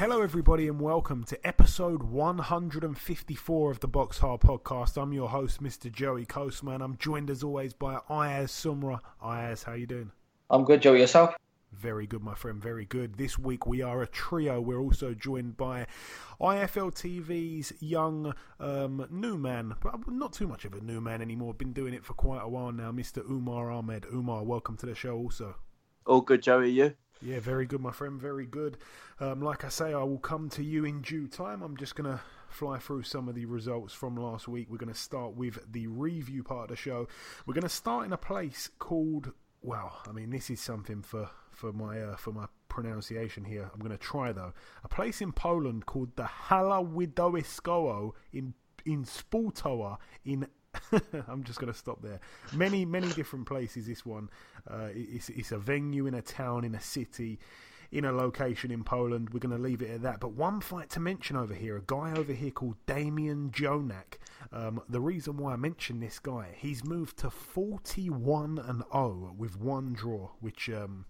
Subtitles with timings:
[0.00, 4.96] Hello, everybody, and welcome to episode 154 of the Box Hard Podcast.
[4.96, 5.92] I'm your host, Mr.
[5.92, 6.80] Joey Coastman.
[6.80, 9.00] I'm joined as always by Ayaz Sumra.
[9.22, 10.10] Ayaz, how you doing?
[10.48, 11.00] I'm good, Joey.
[11.00, 11.34] Yourself?
[11.74, 12.62] Very good, my friend.
[12.62, 13.18] Very good.
[13.18, 14.58] This week we are a trio.
[14.58, 15.86] We're also joined by
[16.40, 21.52] IFL TV's young um, new man, but not too much of a new man anymore.
[21.52, 23.22] Been doing it for quite a while now, Mr.
[23.28, 24.06] Umar Ahmed.
[24.10, 25.18] Umar, welcome to the show.
[25.18, 25.56] Also,
[26.06, 26.70] all good, Joey.
[26.70, 26.94] You?
[27.22, 28.20] Yeah, very good, my friend.
[28.20, 28.78] Very good.
[29.18, 31.62] Um, like I say, I will come to you in due time.
[31.62, 34.68] I'm just gonna fly through some of the results from last week.
[34.70, 37.08] We're going to start with the review part of the show.
[37.46, 41.30] We're going to start in a place called well, I mean, this is something for
[41.52, 43.70] for my uh, for my pronunciation here.
[43.72, 44.52] I'm going to try though.
[44.84, 48.54] A place in Poland called the Hala Widowiskowo in
[48.86, 50.46] in Spultowa in
[51.28, 52.20] I'm just going to stop there.
[52.52, 53.86] Many, many different places.
[53.86, 54.28] This one,
[54.68, 57.38] uh, it's, it's a venue in a town, in a city,
[57.92, 59.30] in a location in Poland.
[59.30, 60.20] We're going to leave it at that.
[60.20, 64.18] But one fight to mention over here, a guy over here called Damian Jonak.
[64.52, 69.56] Um, the reason why I mention this guy, he's moved to 41 and 0 with
[69.56, 71.06] one draw, which um,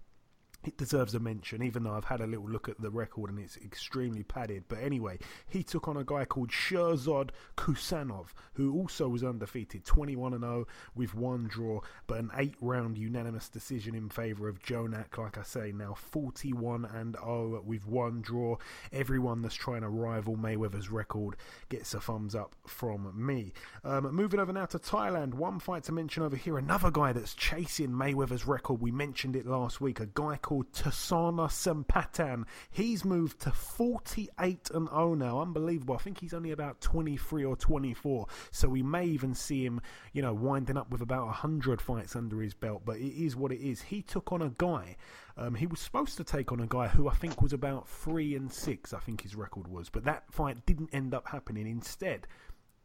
[0.63, 3.39] it deserves a mention, even though I've had a little look at the record and
[3.39, 4.65] it's extremely padded.
[4.67, 10.39] But anyway, he took on a guy called Sherzod Kusanov, who also was undefeated, 21
[10.39, 15.17] 0 with one draw, but an eight round unanimous decision in favour of Jonak.
[15.17, 18.57] Like I say, now 41 and 0 with one draw.
[18.91, 21.37] Everyone that's trying to rival Mayweather's record
[21.69, 23.53] gets a thumbs up from me.
[23.83, 27.33] Um, moving over now to Thailand, one fight to mention over here, another guy that's
[27.33, 28.79] chasing Mayweather's record.
[28.79, 32.43] We mentioned it last week, a guy called called Tasana Sempatan.
[32.69, 35.39] He's moved to 48 and 0 now.
[35.39, 35.95] Unbelievable.
[35.95, 38.27] I think he's only about 23 or 24.
[38.51, 39.79] So we may even see him,
[40.11, 42.81] you know, winding up with about 100 fights under his belt.
[42.83, 43.81] But it is what it is.
[43.81, 44.97] He took on a guy.
[45.37, 48.35] Um, he was supposed to take on a guy who I think was about 3
[48.35, 49.87] and 6, I think his record was.
[49.87, 51.65] But that fight didn't end up happening.
[51.65, 52.27] Instead,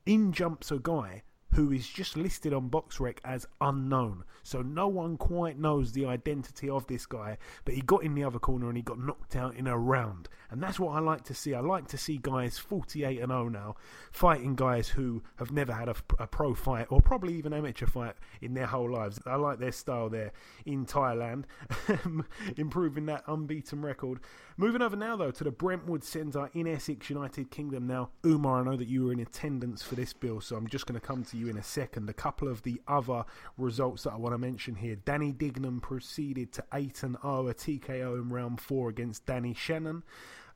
[0.07, 1.25] in jumps a guy
[1.57, 4.25] who is just listed on BoxRec as unknown.
[4.43, 8.25] So no one quite knows the identity of this guy, but he got in the
[8.25, 10.29] other corner and he got knocked out in a round.
[10.51, 11.55] And that's what I like to see.
[11.55, 13.75] I like to see guys 48 and 0 now
[14.13, 18.17] fighting guys who have never had a, a pro fight or probably even amateur fight
[18.43, 19.19] in their whole lives.
[19.25, 20.33] I like their style there
[20.67, 21.45] in Thailand,
[22.59, 24.21] improving that unbeaten record.
[24.59, 27.87] Moving over now though to the Brentwood Centre in Essex, United Kingdom.
[27.87, 30.87] Now, Umar, I know that you were in attendance for this bill, so I'm just
[30.87, 32.09] going to come to you in a second.
[32.09, 33.25] A couple of the other
[33.57, 34.97] results that I want to mention here.
[34.97, 40.03] Danny Dignum proceeded to 8 and 0, a TKO in round 4 against Danny Shannon.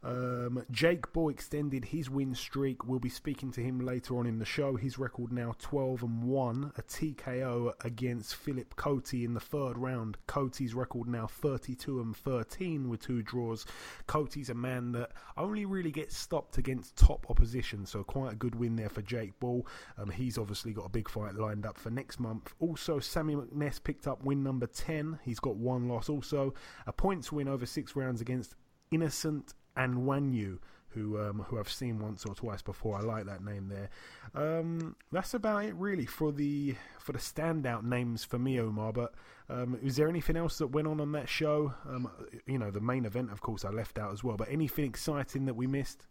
[0.03, 2.87] Um, Jake Ball extended his win streak.
[2.87, 4.77] We'll be speaking to him later on in the show.
[4.77, 10.17] His record now 12 and 1, a TKO against Philip Cote in the third round.
[10.27, 13.67] Cote's record now 32 and 13 with two draws.
[14.07, 18.55] Cote's a man that only really gets stopped against top opposition, so quite a good
[18.55, 19.67] win there for Jake Ball.
[19.99, 22.55] Um, he's obviously got a big fight lined up for next month.
[22.59, 25.19] Also, Sammy McNess picked up win number 10.
[25.25, 26.55] He's got one loss also.
[26.87, 28.55] A points win over six rounds against
[28.91, 30.59] Innocent Anyanwu,
[30.91, 32.97] who um, who I've seen once or twice before.
[32.97, 33.91] I like that name there.
[34.35, 38.93] Um, that's about it really for the for the standout names for me, Umar.
[38.93, 39.15] But
[39.49, 41.75] um, is there anything else that went on on that show?
[41.89, 42.11] Um,
[42.47, 44.37] you know, the main event, of course, I left out as well.
[44.37, 46.07] But anything exciting that we missed?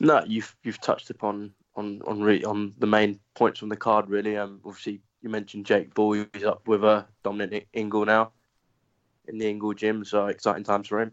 [0.00, 4.08] No, you've you've touched upon on on re- on the main points from the card
[4.08, 4.36] really.
[4.36, 6.26] Um, obviously you mentioned Jake Ball.
[6.32, 8.32] He's up with a uh, Dominic Ingle now
[9.26, 11.12] in the Ingle gym, so exciting times for him.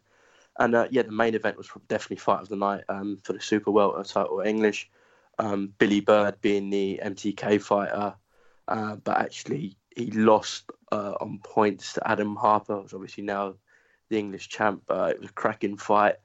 [0.60, 3.40] And uh, yeah, the main event was definitely fight of the night um, for the
[3.40, 4.90] super welter title English.
[5.40, 8.14] Um, Billy Bird being the MTK fighter,
[8.68, 13.56] uh, but actually he lost uh, on points to Adam Harper, who's obviously now
[14.10, 14.84] the English champ.
[14.90, 16.16] Uh, it was a cracking fight.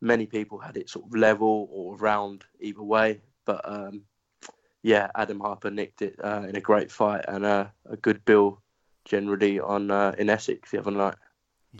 [0.00, 4.02] Many people had it sort of level or round either way, but um,
[4.82, 8.60] yeah, Adam Harper nicked it uh, in a great fight and uh, a good bill
[9.04, 11.14] generally on in Essex the other night.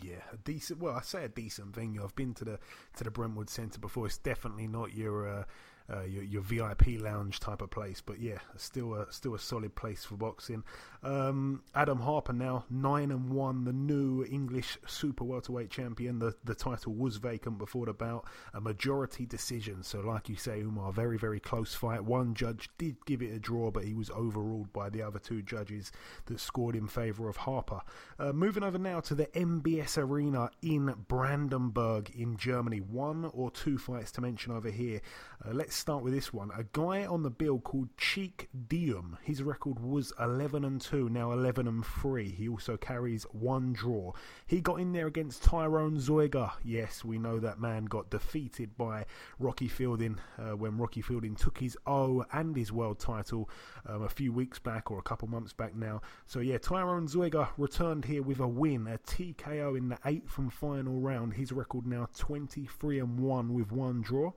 [0.03, 0.79] Yeah, a decent.
[0.79, 2.03] Well, I say a decent venue.
[2.03, 2.59] I've been to the
[2.97, 4.05] to the Brentwood Centre before.
[4.05, 5.43] It's definitely not your uh,
[5.91, 9.73] uh, your, your VIP lounge type of place, but yeah, still a still a solid
[9.75, 10.63] place for boxing.
[11.03, 16.19] Um, Adam Harper now nine and one, the new English super welterweight champion.
[16.19, 18.25] The the title was vacant before the bout.
[18.53, 19.81] A majority decision.
[19.83, 22.03] So, like you say, Umar, very very close fight.
[22.03, 25.41] One judge did give it a draw, but he was overruled by the other two
[25.41, 25.91] judges
[26.25, 27.81] that scored in favour of Harper.
[28.19, 32.79] Uh, moving over now to the MBS Arena in Brandenburg in Germany.
[32.79, 35.01] One or two fights to mention over here.
[35.45, 36.49] Uh, let's start with this one.
[36.57, 39.17] A guy on the bill called Cheek Diem.
[39.21, 42.29] His record was 11 and 2, now 11 and 3.
[42.29, 44.13] He also carries one draw.
[44.45, 46.51] He got in there against Tyron Zeuge.
[46.63, 49.05] Yes, we know that man got defeated by
[49.39, 53.49] Rocky Fielding uh, when Rocky Fielding took his O and his world title
[53.85, 56.01] um, a few weeks back or a couple months back now.
[56.25, 60.51] So yeah, Tyron Zeuge returned here with a win, a TKO in the eighth and
[60.51, 61.33] final round.
[61.33, 64.31] His record now 23 and 1 with one draw.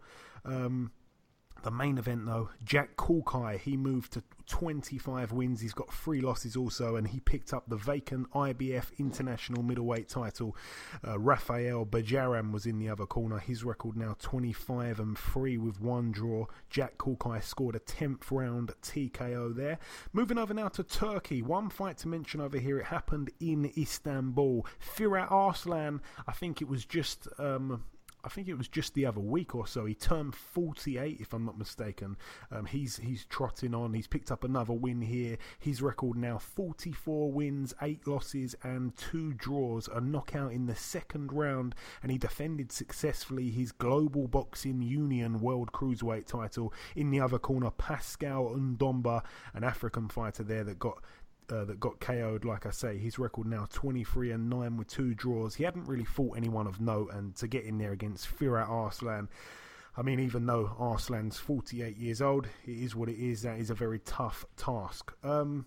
[0.45, 0.91] Um,
[1.62, 5.61] the main event, though, Jack Culcay, he moved to 25 wins.
[5.61, 10.57] He's got three losses also, and he picked up the vacant IBF International Middleweight title.
[11.07, 13.39] Uh, Rafael Bejaran was in the other corner.
[13.39, 16.47] His record now 25 and 3 with one draw.
[16.69, 19.79] Jack Culcay scored a 10th round TKO there.
[20.12, 21.43] Moving over now to Turkey.
[21.43, 22.79] One fight to mention over here.
[22.79, 24.67] It happened in Istanbul.
[24.79, 27.29] Firat Arslan, I think it was just.
[27.39, 27.85] Um,
[28.25, 29.87] I think it was just the other week or so.
[29.87, 32.17] He turned 48, if I'm not mistaken.
[32.51, 33.95] Um, he's he's trotting on.
[33.95, 35.39] He's picked up another win here.
[35.59, 39.89] His record now 44 wins, eight losses, and two draws.
[39.89, 45.73] A knockout in the second round, and he defended successfully his Global Boxing Union World
[45.73, 46.73] Cruiserweight title.
[46.95, 49.23] In the other corner, Pascal Ndomba,
[49.55, 51.03] an African fighter there that got
[51.50, 52.44] uh, that got KO'd.
[52.44, 55.55] Like I say, his record now 23 and 9 with two draws.
[55.55, 59.29] He hadn't really fought anyone of note, and to get in there against Firat Arslan.
[59.97, 63.43] I mean, even though Arslan's 48 years old, it is what it is.
[63.43, 65.12] That is a very tough task.
[65.25, 65.67] Um,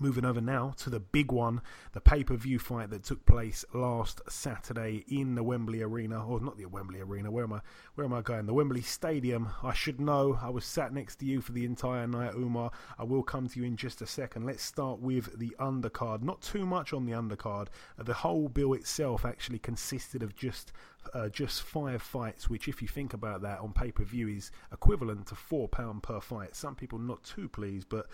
[0.00, 1.60] Moving over now to the big one,
[1.92, 6.40] the pay per view fight that took place last Saturday in the Wembley Arena, or
[6.40, 7.30] not the Wembley Arena.
[7.30, 7.60] Where am I?
[7.94, 8.46] Where am I going?
[8.46, 9.48] The Wembley Stadium.
[9.62, 10.38] I should know.
[10.40, 12.70] I was sat next to you for the entire night, Umar.
[12.98, 14.44] I will come to you in just a second.
[14.44, 16.22] Let's start with the undercard.
[16.22, 17.68] Not too much on the undercard.
[17.96, 20.70] The whole bill itself actually consisted of just
[21.14, 24.50] uh, just five fights, which, if you think about that on pay per view, is
[24.70, 26.54] equivalent to four pound per fight.
[26.54, 28.06] Some people not too pleased, but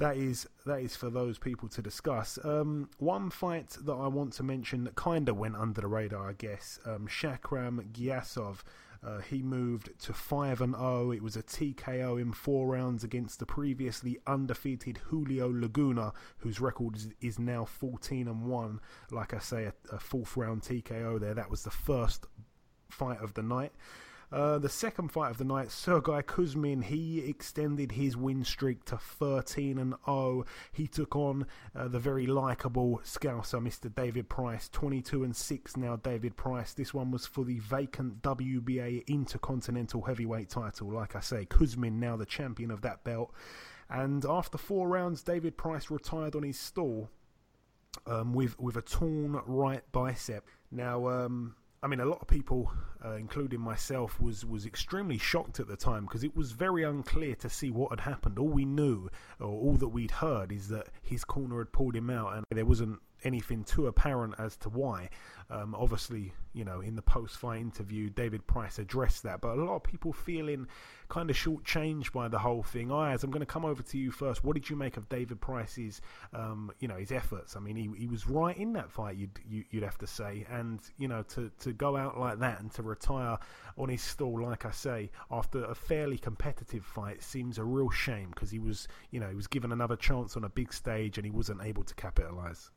[0.00, 2.38] that is that is for those people to discuss.
[2.42, 6.30] Um, one fight that I want to mention that kind of went under the radar,
[6.30, 6.80] I guess.
[6.84, 8.58] Um, Shakhram Giyasov.
[9.02, 11.12] Uh, he moved to 5 and 0.
[11.12, 16.96] It was a TKO in four rounds against the previously undefeated Julio Laguna, whose record
[16.96, 18.80] is, is now 14 and 1.
[19.10, 21.32] Like I say, a, a fourth round TKO there.
[21.32, 22.26] That was the first
[22.90, 23.72] fight of the night.
[24.32, 28.96] Uh, the second fight of the night, Sergey Kuzmin, he extended his win streak to
[28.96, 30.44] 13 and 0.
[30.72, 33.92] He took on uh, the very likable Scouser, Mr.
[33.92, 35.96] David Price, 22 and 6 now.
[35.96, 36.72] David Price.
[36.72, 40.92] This one was for the vacant WBA Intercontinental Heavyweight title.
[40.92, 43.32] Like I say, Kuzmin now the champion of that belt.
[43.88, 47.10] And after four rounds, David Price retired on his stall
[48.06, 50.46] um, with with a torn right bicep.
[50.70, 52.70] Now, um, I mean, a lot of people,
[53.02, 57.34] uh, including myself, was was extremely shocked at the time because it was very unclear
[57.36, 58.38] to see what had happened.
[58.38, 62.10] All we knew, or all that we'd heard, is that his corner had pulled him
[62.10, 65.10] out, and there wasn't anything too apparent as to why.
[65.50, 69.74] Um, obviously, you know, in the post-fight interview, David Price addressed that, but a lot
[69.74, 70.68] of people feeling
[71.08, 72.92] kind of shortchanged by the whole thing.
[72.92, 74.44] Ayaz, I'm going to come over to you first.
[74.44, 76.00] What did you make of David Price's,
[76.32, 77.56] um, you know, his efforts?
[77.56, 79.16] I mean, he, he was right in that fight.
[79.16, 82.60] You'd you, would have to say, and you know, to to go out like that
[82.60, 83.36] and to retire
[83.76, 88.30] on his stall, like I say, after a fairly competitive fight, seems a real shame
[88.30, 91.24] because he was, you know, he was given another chance on a big stage and
[91.24, 92.70] he wasn't able to capitalize.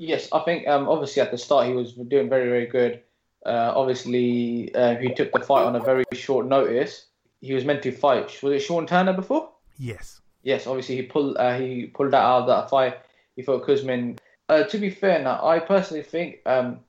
[0.00, 3.02] Yes, I think um, obviously at the start he was doing very, very good.
[3.44, 7.04] Uh, obviously, uh, he took the fight on a very short notice.
[7.42, 8.42] He was meant to fight.
[8.42, 9.50] Was it Sean Turner before?
[9.78, 10.22] Yes.
[10.42, 12.98] Yes, obviously he pulled uh, he pulled that out of that fight.
[13.36, 14.18] He fought Kuzmin.
[14.48, 16.80] Uh, to be fair, now I personally think um,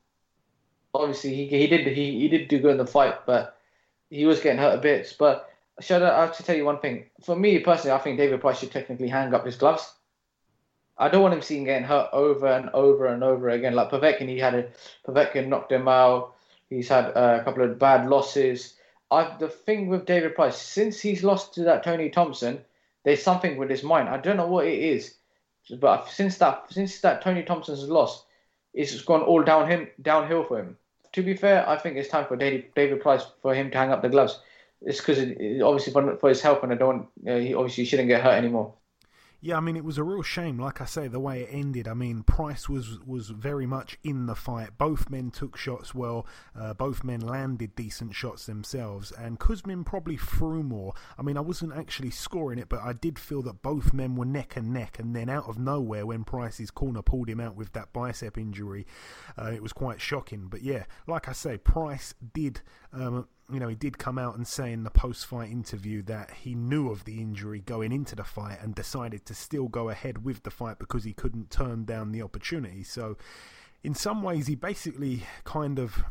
[0.94, 3.58] obviously he he did he, he did do good in the fight, but
[4.10, 5.14] he was getting hurt a bit.
[5.20, 5.50] But
[5.82, 7.08] should I, I have to tell you one thing?
[7.26, 9.96] For me personally, I think David Price should technically hang up his gloves.
[11.02, 13.74] I don't want him seeing getting hurt over and over and over again.
[13.74, 14.68] Like Povetkin, he had a
[15.04, 16.36] Povetkin knocked him out.
[16.70, 18.76] He's had a couple of bad losses.
[19.10, 22.62] I the thing with David Price, since he's lost to that Tony Thompson,
[23.04, 24.10] there's something with his mind.
[24.10, 25.16] I don't know what it is,
[25.80, 28.26] but since that since that Tony Thompson's lost,
[28.76, 30.78] it's gone all down him downhill for him.
[31.14, 33.92] To be fair, I think it's time for David, David Price for him to hang
[33.92, 34.40] up the gloves.
[34.84, 37.08] It's because it, obviously for, for his health, and I don't.
[37.28, 38.76] Uh, he obviously shouldn't get hurt anymore.
[39.44, 40.60] Yeah, I mean it was a real shame.
[40.60, 41.88] Like I say, the way it ended.
[41.88, 44.78] I mean, Price was was very much in the fight.
[44.78, 46.28] Both men took shots well.
[46.58, 50.94] Uh, both men landed decent shots themselves, and Kuzmin probably threw more.
[51.18, 54.26] I mean, I wasn't actually scoring it, but I did feel that both men were
[54.26, 55.00] neck and neck.
[55.00, 58.86] And then out of nowhere, when Price's corner pulled him out with that bicep injury,
[59.40, 60.50] uh, it was quite shocking.
[60.50, 62.62] But yeah, like I say, Price did.
[62.94, 66.32] Um, you know, he did come out and say in the post fight interview that
[66.32, 70.24] he knew of the injury going into the fight and decided to still go ahead
[70.24, 72.84] with the fight because he couldn't turn down the opportunity.
[72.84, 73.18] So,
[73.84, 76.04] in some ways, he basically kind of.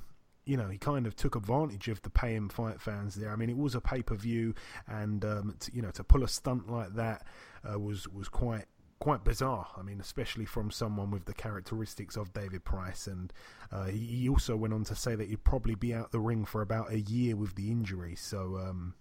[0.46, 3.30] You know, he kind of took advantage of the pay fight fans there.
[3.30, 4.54] I mean, it was a pay per view,
[4.88, 7.24] and um, to, you know, to pull a stunt like that
[7.62, 8.64] uh, was was quite
[9.00, 9.66] quite bizarre.
[9.76, 13.06] I mean, especially from someone with the characteristics of David Price.
[13.06, 13.32] And
[13.72, 16.62] uh, he, also went on to say that he'd probably be out the ring for
[16.62, 18.14] about a year with the injury.
[18.14, 18.94] So, um,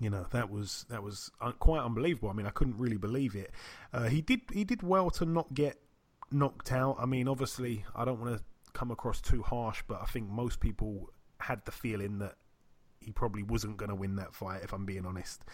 [0.00, 1.30] you know, that was that was
[1.60, 2.30] quite unbelievable.
[2.30, 3.52] I mean, I couldn't really believe it.
[3.92, 5.78] Uh, he did he did well to not get
[6.32, 6.96] knocked out.
[6.98, 8.42] I mean, obviously, I don't want to
[8.72, 12.36] come across too harsh, but I think most people had the feeling that
[13.00, 15.44] he probably wasn't going to win that fight, if I'm being honest.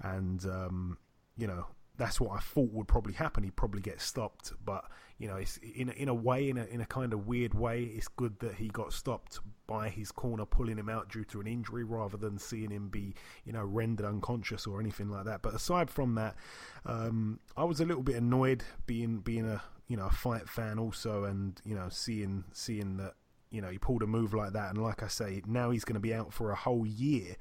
[0.00, 0.98] And um,
[1.36, 1.66] you know,
[1.98, 3.42] that's what I thought would probably happen.
[3.42, 4.84] He'd probably get stopped, but
[5.18, 7.82] you know, it's in in a way, in a in a kind of weird way,
[7.82, 11.48] it's good that he got stopped by his corner pulling him out due to an
[11.48, 13.14] injury, rather than seeing him be
[13.44, 15.42] you know rendered unconscious or anything like that.
[15.42, 16.36] But aside from that,
[16.86, 20.78] um, I was a little bit annoyed being being a you know a fight fan
[20.78, 23.14] also, and you know seeing seeing that
[23.50, 25.94] you know he pulled a move like that, and like I say, now he's going
[25.94, 27.34] to be out for a whole year.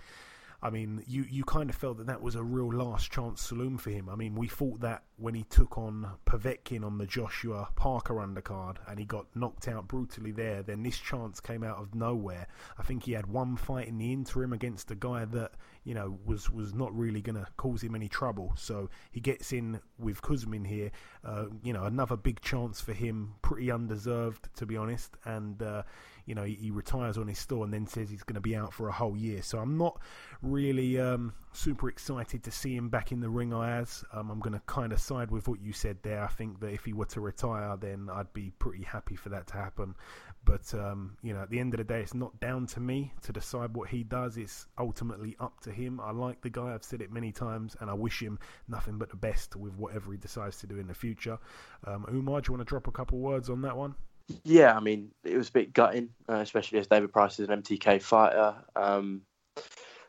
[0.61, 3.77] I mean, you, you kind of felt that that was a real last chance saloon
[3.77, 4.09] for him.
[4.09, 8.77] I mean, we thought that when he took on Povetkin on the Joshua Parker undercard
[8.87, 12.47] and he got knocked out brutally there, then this chance came out of nowhere.
[12.77, 16.19] I think he had one fight in the interim against a guy that, you know,
[16.23, 18.53] was, was not really going to cause him any trouble.
[18.57, 20.91] So he gets in with Kuzmin here.
[21.25, 25.17] Uh, you know, another big chance for him, pretty undeserved, to be honest.
[25.25, 25.81] And, uh,
[26.27, 28.55] you know, he, he retires on his store and then says he's going to be
[28.55, 29.41] out for a whole year.
[29.41, 29.99] So I'm not
[30.43, 33.51] really um, super excited to see him back in the ring.
[33.51, 36.23] Ayaz um, I'm going to kind of side with what you said there.
[36.23, 39.47] I think that if he were to retire, then I'd be pretty happy for that
[39.47, 39.95] to happen.
[40.43, 43.13] But um, you know, at the end of the day, it's not down to me
[43.23, 44.37] to decide what he does.
[44.37, 45.99] It's ultimately up to him.
[45.99, 46.73] I like the guy.
[46.73, 50.11] I've said it many times, and I wish him nothing but the best with whatever
[50.11, 51.37] he decides to do in the future.
[51.85, 53.95] Um, Umar, do you want to drop a couple words on that one?
[54.43, 57.61] Yeah, I mean, it was a bit gutting, uh, especially as David Price is an
[57.61, 58.55] MTK fighter.
[58.75, 59.21] Um,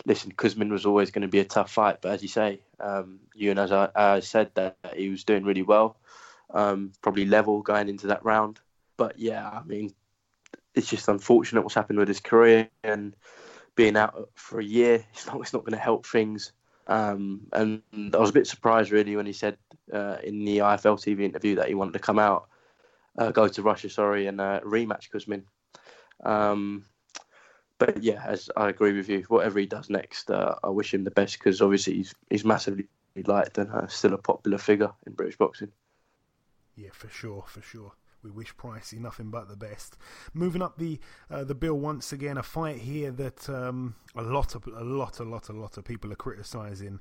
[0.04, 3.20] listen, Kuzmin was always going to be a tough fight, but as you say, um,
[3.34, 5.96] you and as I, I, said that he was doing really well,
[6.54, 8.60] um, probably level going into that round.
[8.96, 9.92] But yeah, I mean,
[10.74, 13.14] it's just unfortunate what's happened with his career and
[13.74, 15.04] being out for a year.
[15.12, 16.52] It's not, it's not going to help things.
[16.86, 19.58] Um, and I was a bit surprised really when he said
[19.92, 22.48] uh, in the IFL TV interview that he wanted to come out
[23.18, 25.42] uh, go to Russia, sorry, and uh, rematch Kuzmin.
[26.24, 26.84] Um,
[27.78, 31.04] but yeah, as I agree with you, whatever he does next, uh, I wish him
[31.04, 32.88] the best because obviously he's he's massively
[33.26, 35.72] liked and uh, still a popular figure in British boxing.
[36.76, 37.92] Yeah, for sure, for sure.
[38.22, 39.96] We wish Pricey nothing but the best.
[40.34, 40.98] Moving up the
[41.30, 45.20] uh, the bill once again, a fight here that um, a lot of a lot
[45.20, 46.98] a lot a lot of people are criticising.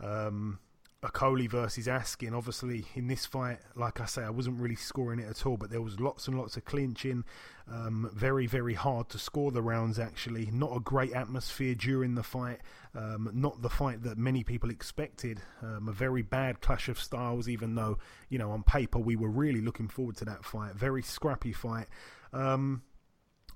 [0.00, 0.60] Um,
[1.02, 2.34] Okolie versus Askin.
[2.34, 5.70] Obviously, in this fight, like I say, I wasn't really scoring it at all, but
[5.70, 7.24] there was lots and lots of clinching.
[7.72, 10.50] Um, very, very hard to score the rounds, actually.
[10.52, 12.58] Not a great atmosphere during the fight.
[12.94, 15.40] Um, not the fight that many people expected.
[15.62, 19.30] Um, a very bad clash of styles, even though, you know, on paper we were
[19.30, 20.74] really looking forward to that fight.
[20.74, 21.86] Very scrappy fight.
[22.34, 22.82] Um,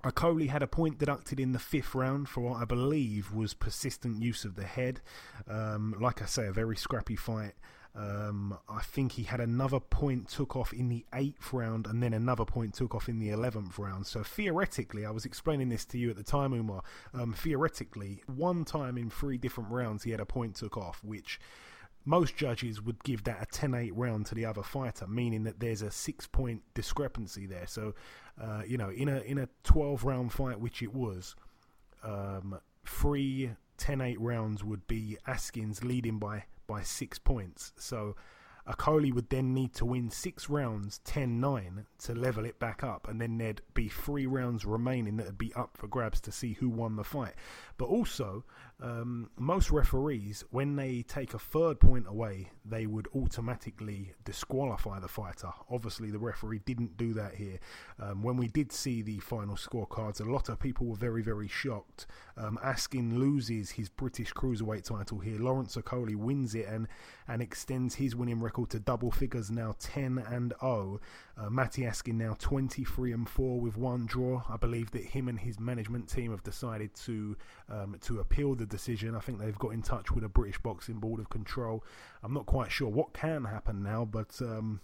[0.04, 4.20] Okolie had a point deducted in the fifth round for what I believe was persistent
[4.20, 5.00] use of the head.
[5.48, 7.54] Um, like I say, a very scrappy fight.
[7.96, 12.12] Um, I think he had another point took off in the eighth round and then
[12.12, 14.06] another point took off in the 11th round.
[14.06, 16.82] So theoretically, I was explaining this to you at the time, Umar.
[17.14, 21.40] Um, theoretically, one time in three different rounds, he had a point took off, which
[22.04, 25.82] most judges would give that a 10-8 round to the other fighter, meaning that there's
[25.82, 27.66] a six-point discrepancy there.
[27.66, 27.94] So,
[28.40, 31.34] uh, you know, in a in a 12-round fight, which it was,
[32.02, 37.72] um, three 10-8 rounds would be Askins leading by by six points.
[37.76, 38.16] So
[38.66, 43.08] Okolie would then need to win six rounds, 10 9, to level it back up,
[43.08, 46.54] and then there'd be three rounds remaining that would be up for grabs to see
[46.54, 47.34] who won the fight.
[47.76, 48.44] But also,
[48.82, 55.08] um, most referees, when they take a third point away, they would automatically disqualify the
[55.08, 55.50] fighter.
[55.70, 57.60] Obviously, the referee didn't do that here.
[58.00, 61.48] Um, when we did see the final scorecards, a lot of people were very, very
[61.48, 62.06] shocked.
[62.36, 65.38] Um, Askin loses his British cruiserweight title here.
[65.38, 66.88] Lawrence Okolie wins it and,
[67.28, 71.00] and extends his winning record to double figures now 10 and 0.
[71.36, 74.42] Uh, Matty Askin now 23 and 4 with one draw.
[74.48, 77.36] I believe that him and his management team have decided to
[77.68, 79.14] um, to appeal the decision.
[79.14, 81.84] I think they've got in touch with the British Boxing Board of Control.
[82.22, 84.40] I'm not quite sure what can happen now, but.
[84.40, 84.80] Um,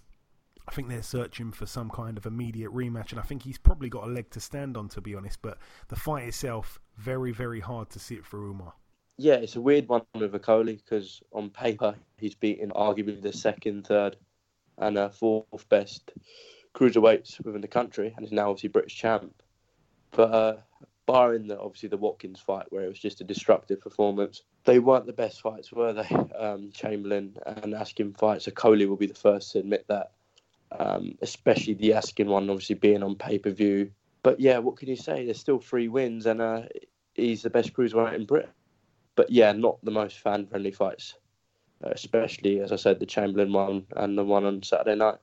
[0.69, 3.89] I think they're searching for some kind of immediate rematch, and I think he's probably
[3.89, 5.43] got a leg to stand on, to be honest.
[5.43, 8.75] But the fight itself, very, very hard to sit for Umar.
[9.17, 13.87] Yeah, it's a weird one with Okolie because on paper he's beaten arguably the second,
[13.87, 14.17] third,
[14.81, 16.13] and uh, fourth best
[16.75, 19.43] cruiserweights within the country, and is now obviously British champ.
[20.11, 20.57] But uh,
[21.07, 25.07] barring the obviously the Watkins fight where it was just a destructive performance, they weren't
[25.07, 26.09] the best fights, were they?
[26.41, 28.47] Um, Chamberlain and Askin fights.
[28.47, 30.13] So Coley will be the first to admit that
[30.79, 33.91] um, especially the Askin one, obviously being on pay per view.
[34.23, 35.25] But yeah, what can you say?
[35.25, 36.63] There's still three wins, and uh,
[37.15, 38.51] he's the best cruiserweight in Britain.
[39.17, 41.15] But yeah, not the most fan friendly fights,
[41.85, 45.19] Uh, especially as I said, the Chamberlain one and the one on Saturday night.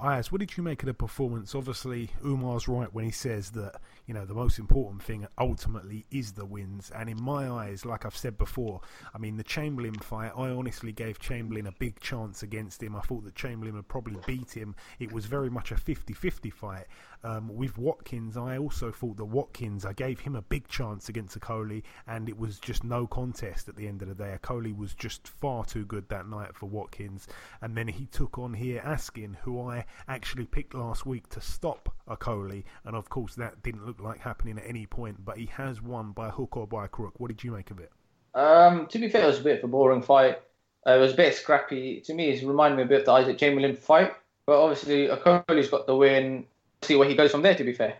[0.00, 1.56] Ayaz, what did you make of the performance?
[1.56, 6.32] Obviously, Umar's right when he says that you know the most important thing ultimately is
[6.32, 6.92] the wins.
[6.94, 8.80] And in my eyes, like I've said before,
[9.12, 12.94] I mean the Chamberlain fight, I honestly gave Chamberlain a big chance against him.
[12.94, 14.76] I thought that Chamberlain would probably beat him.
[15.00, 16.86] It was very much a 50-50 fight.
[17.24, 21.38] Um, with Watkins, I also thought that Watkins, I gave him a big chance against
[21.38, 24.38] Okolie, and it was just no contest at the end of the day.
[24.40, 27.26] Okolie was just far too good that night for Watkins,
[27.60, 31.94] and then he took on here Askin, who I actually picked last week to stop
[32.08, 35.24] Okolie, and of course that didn't look like happening at any point.
[35.24, 37.14] But he has won by hook or by crook.
[37.18, 37.90] What did you make of it?
[38.34, 40.40] Um, to be fair, it was a bit of a boring fight.
[40.86, 42.00] Uh, it was a bit scrappy.
[42.02, 44.12] To me, it reminded me a bit of the Isaac Chamberlain fight.
[44.46, 46.46] But obviously, Okolie's got the win.
[46.82, 47.98] See where he goes from there, to be fair.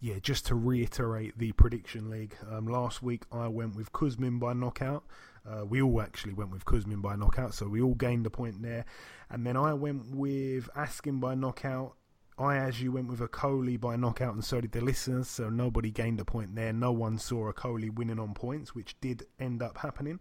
[0.00, 4.54] Yeah, just to reiterate the prediction league, um, last week I went with Kuzmin by
[4.54, 5.04] knockout.
[5.48, 8.62] Uh, we all actually went with Kuzmin by knockout, so we all gained a point
[8.62, 8.84] there.
[9.30, 11.96] And then I went with Askin by knockout.
[12.38, 15.28] Ayaz you, went with Okolie by knockout, and so did the listeners.
[15.28, 16.72] So nobody gained a point there.
[16.72, 20.20] No one saw Okolie winning on points, which did end up happening.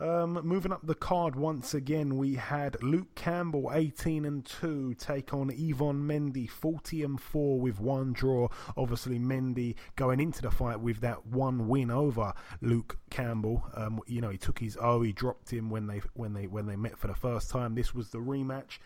[0.00, 5.34] Um, moving up the card once again, we had Luke Campbell, 18 and 2, take
[5.34, 8.48] on Yvan Mendy, 40 and 4 with one draw.
[8.78, 12.32] Obviously, Mendy going into the fight with that one win over
[12.62, 13.62] Luke Campbell.
[13.74, 16.64] Um, you know, he took his O, he dropped him when they when they when
[16.64, 17.74] they met for the first time.
[17.74, 18.78] This was the rematch.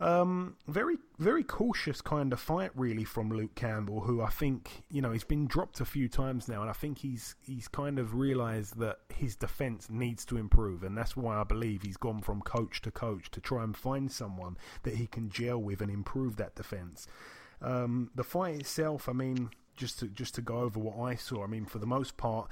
[0.00, 5.02] Um, very, very cautious kind of fight, really, from Luke Campbell, who I think, you
[5.02, 8.14] know, he's been dropped a few times now, and I think he's he's kind of
[8.14, 12.42] realised that his defence needs to improve, and that's why I believe he's gone from
[12.42, 16.36] coach to coach to try and find someone that he can gel with and improve
[16.36, 17.08] that defence.
[17.60, 21.42] Um, the fight itself, I mean, just to just to go over what I saw,
[21.42, 22.48] I mean, for the most part,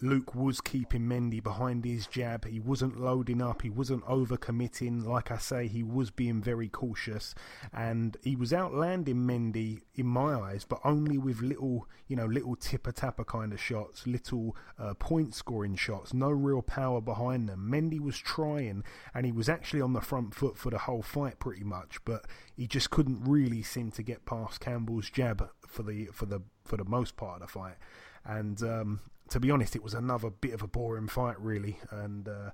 [0.00, 2.46] Luke was keeping Mendy behind his jab.
[2.46, 3.62] He wasn't loading up.
[3.62, 5.04] He wasn't overcommitting.
[5.04, 7.34] Like I say, he was being very cautious,
[7.72, 12.54] and he was outlanding Mendy in my eyes, but only with little, you know, little
[12.54, 16.14] tipper tapper kind of shots, little uh, point scoring shots.
[16.14, 17.68] No real power behind them.
[17.68, 21.40] Mendy was trying, and he was actually on the front foot for the whole fight,
[21.40, 22.24] pretty much, but
[22.56, 26.76] he just couldn't really seem to get past Campbell's jab for the for the for
[26.76, 27.76] the most part of the fight.
[28.28, 31.78] And um, to be honest, it was another bit of a boring fight, really.
[31.90, 32.50] And uh,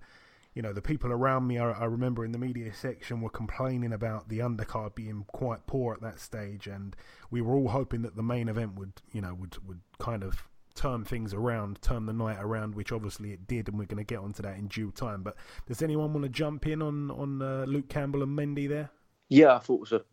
[0.55, 3.93] you know, the people around me, I, I, remember in the media section, were complaining
[3.93, 6.95] about the undercard being quite poor at that stage, and
[7.31, 10.45] we were all hoping that the main event would, you know, would would kind of
[10.77, 14.05] turn things around, turn the night around, which obviously it did, and we're going to
[14.05, 15.23] get onto that in due time.
[15.23, 18.91] But does anyone want to jump in on on uh, Luke Campbell and Mendy there?
[19.29, 20.05] Yeah, I thought it was a,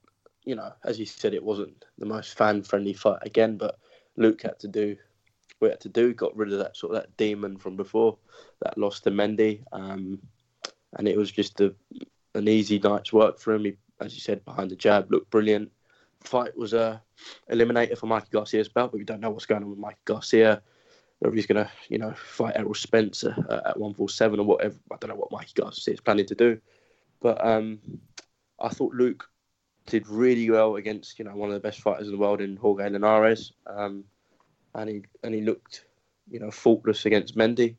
[0.44, 3.78] you know, as you said, it wasn't the most fan friendly fight again, but
[4.18, 4.96] Luke had to do
[5.62, 6.14] we had to do.
[6.14, 8.18] Got rid of that sort of that demon from before
[8.62, 10.20] that lost to Mendy, um,
[10.98, 11.74] and it was just a,
[12.36, 13.66] an easy night's work for him.
[13.66, 15.72] He, as you said, behind the jab, looked brilliant.
[16.22, 17.02] Fight was a
[17.52, 20.62] eliminator for Mikey Garcia's belt, but we don't know what's going on with Mikey Garcia.
[21.20, 24.76] Whether he's going to, you know, fight Errol Spence at 147 or whatever.
[24.92, 26.60] I don't know what Mikey Garcia is planning to do.
[27.22, 27.78] But um,
[28.60, 29.30] I thought Luke
[29.86, 32.56] did really well against, you know, one of the best fighters in the world in
[32.56, 33.54] Jorge Linares.
[33.68, 34.04] Um,
[34.76, 35.86] and he and he looked,
[36.30, 37.76] you know, faultless against Mendy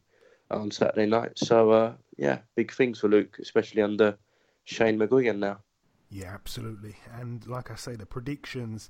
[0.51, 1.33] on Saturday night.
[1.37, 4.17] So uh, yeah, big things for Luke, especially under
[4.65, 5.59] Shane McGuigan now.
[6.11, 6.97] Yeah, absolutely.
[7.19, 8.89] And like I say, the predictions.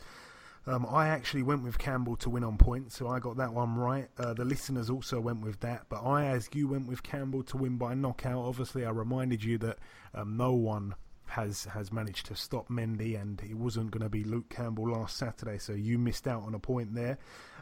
[0.64, 3.74] Um, I actually went with Campbell to win on points, so I got that one
[3.74, 4.08] right.
[4.16, 7.78] Uh, the listeners also went with that, but Ayaz you, went with Campbell to win
[7.78, 8.44] by knockout.
[8.44, 9.78] Obviously, I reminded you that
[10.14, 10.94] um, no one
[11.26, 15.16] has has managed to stop Mendy, and it wasn't going to be Luke Campbell last
[15.16, 17.18] Saturday, so you missed out on a point there.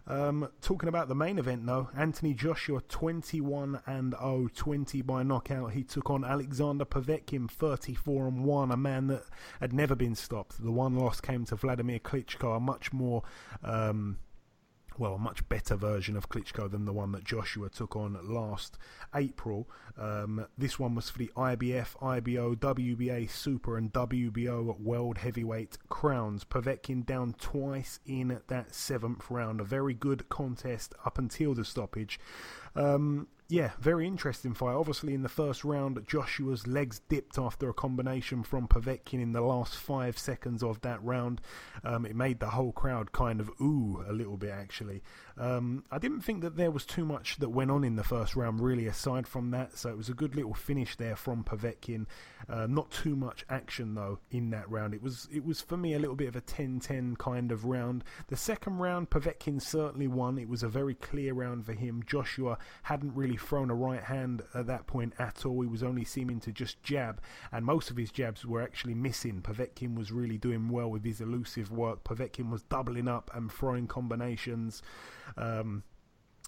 [0.06, 5.72] Um, talking about the main event, though, Anthony Joshua 21 and 0, 20 by knockout.
[5.72, 9.24] He took on Alexander Povetkin 34 and 1, a man that
[9.60, 10.62] had never been stopped.
[10.62, 13.22] The one loss came to Vladimir Klitschko, a much more.
[13.62, 14.18] Um,
[15.00, 18.76] well, a much better version of Klitschko than the one that Joshua took on last
[19.14, 19.66] April.
[19.96, 26.44] Um, this one was for the IBF, IBO, WBA Super, and WBO World Heavyweight crowns.
[26.44, 29.62] Povetkin down twice in that seventh round.
[29.62, 32.20] A very good contest up until the stoppage.
[32.76, 34.76] Um, yeah, very interesting fight.
[34.76, 39.40] Obviously, in the first round, Joshua's legs dipped after a combination from Povetkin in the
[39.40, 41.40] last five seconds of that round.
[41.82, 45.02] Um, it made the whole crowd kind of ooh a little bit, actually.
[45.36, 48.36] Um, I didn't think that there was too much that went on in the first
[48.36, 49.76] round, really, aside from that.
[49.76, 52.06] So it was a good little finish there from Povetkin.
[52.48, 54.94] Uh, not too much action, though, in that round.
[54.94, 57.64] It was, it was for me, a little bit of a 10 10 kind of
[57.64, 58.04] round.
[58.28, 60.38] The second round, Povetkin certainly won.
[60.38, 62.04] It was a very clear round for him.
[62.06, 65.60] Joshua hadn't really thrown a right hand at that point at all.
[65.60, 67.20] He was only seeming to just jab,
[67.52, 69.42] and most of his jabs were actually missing.
[69.42, 72.04] Povetkin was really doing well with his elusive work.
[72.04, 74.82] Povetkin was doubling up and throwing combinations.
[75.36, 75.84] Um,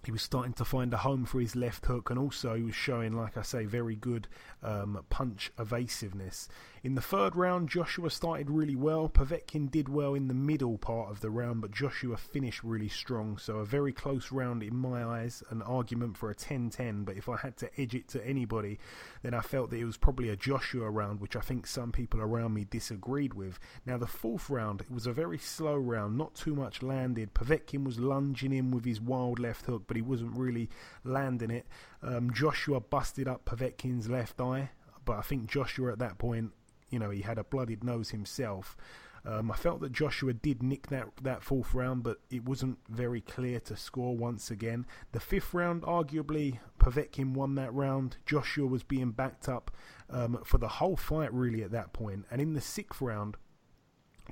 [0.04, 2.74] he was starting to find a home for his left hook, and also he was
[2.74, 4.26] showing, like I say, very good
[4.62, 6.48] um, punch evasiveness.
[6.82, 9.08] In the third round, Joshua started really well.
[9.08, 13.38] Povetkin did well in the middle part of the round, but Joshua finished really strong.
[13.38, 17.04] So a very close round in my eyes, an argument for a 10-10.
[17.04, 18.80] But if I had to edge it to anybody,
[19.22, 22.20] then I felt that it was probably a Joshua round, which I think some people
[22.20, 23.58] around me disagreed with.
[23.86, 27.34] Now the fourth round, it was a very slow round, not too much landed.
[27.34, 30.68] Povetkin was lunging in with his wild left hook, but he wasn't really
[31.04, 31.66] landing it.
[32.02, 34.70] Um, Joshua busted up Povetkin's left eye,
[35.04, 36.52] but I think Joshua at that point
[36.92, 38.76] you know, he had a blooded nose himself.
[39.24, 43.20] Um, I felt that Joshua did nick that that fourth round, but it wasn't very
[43.20, 44.84] clear to score once again.
[45.12, 48.16] The fifth round, arguably, Povetkin won that round.
[48.26, 49.70] Joshua was being backed up
[50.10, 52.26] um, for the whole fight, really, at that point.
[52.30, 53.36] And in the sixth round,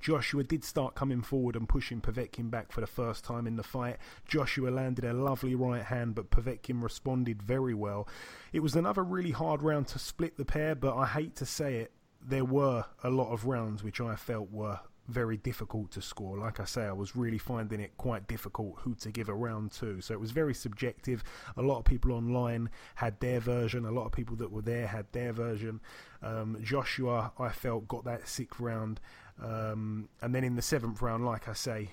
[0.00, 3.62] Joshua did start coming forward and pushing Povetkin back for the first time in the
[3.62, 3.98] fight.
[4.26, 8.08] Joshua landed a lovely right hand, but Povetkin responded very well.
[8.52, 11.76] It was another really hard round to split the pair, but I hate to say
[11.76, 11.92] it,
[12.22, 16.38] there were a lot of rounds which I felt were very difficult to score.
[16.38, 19.72] Like I say, I was really finding it quite difficult who to give a round
[19.72, 20.00] to.
[20.00, 21.24] So it was very subjective.
[21.56, 23.84] A lot of people online had their version.
[23.84, 25.80] A lot of people that were there had their version.
[26.22, 29.00] Um, Joshua, I felt, got that sixth round.
[29.42, 31.90] Um, and then in the seventh round, like I say,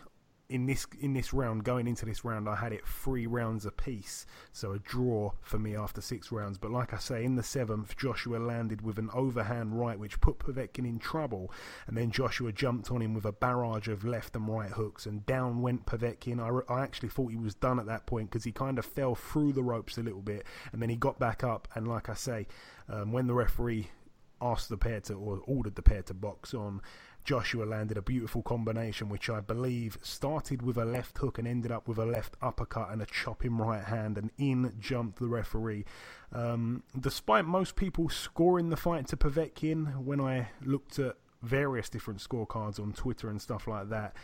[0.49, 4.25] in this in this round, going into this round, I had it three rounds apiece,
[4.53, 6.57] so a draw for me after six rounds.
[6.57, 10.39] But like I say, in the seventh, Joshua landed with an overhand right, which put
[10.39, 11.51] Povetkin in trouble,
[11.85, 15.25] and then Joshua jumped on him with a barrage of left and right hooks, and
[15.25, 16.39] down went Povetkin.
[16.39, 19.15] I, I actually thought he was done at that point because he kind of fell
[19.15, 22.13] through the ropes a little bit, and then he got back up, and like I
[22.13, 22.47] say,
[22.87, 23.89] um, when the referee
[24.41, 26.81] asked the pair to or ordered the pair to box on
[27.27, 31.73] Joshua landed a beautiful combination, which I believe started with a left hook and ended
[31.73, 35.83] up with a left uppercut and a chopping right hand, and in jumped the referee.
[36.31, 42.21] Um, despite most people scoring the fight to Povetkin, when I looked at various different
[42.21, 44.15] scorecards on Twitter and stuff like that,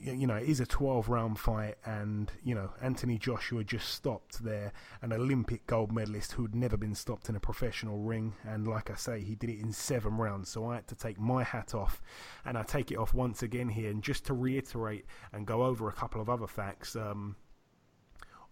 [0.00, 4.42] you know, it is a 12 round fight, and, you know, Anthony Joshua just stopped
[4.44, 8.34] there, an Olympic gold medalist who'd never been stopped in a professional ring.
[8.44, 10.48] And like I say, he did it in seven rounds.
[10.48, 12.02] So I had to take my hat off,
[12.44, 13.90] and I take it off once again here.
[13.90, 17.36] And just to reiterate and go over a couple of other facts, um,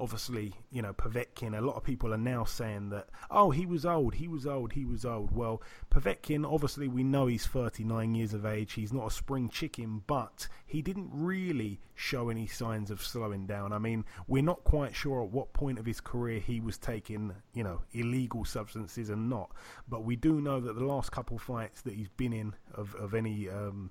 [0.00, 3.84] obviously, you know, Povetkin, a lot of people are now saying that, oh, he was
[3.86, 5.32] old, he was old, he was old.
[5.32, 8.72] Well, Povetkin, obviously, we know he's 39 years of age.
[8.72, 13.72] He's not a spring chicken, but he didn't really show any signs of slowing down.
[13.72, 17.34] I mean, we're not quite sure at what point of his career he was taking,
[17.54, 19.50] you know, illegal substances and not.
[19.88, 23.14] But we do know that the last couple fights that he's been in of, of
[23.14, 23.48] any.
[23.48, 23.90] Um,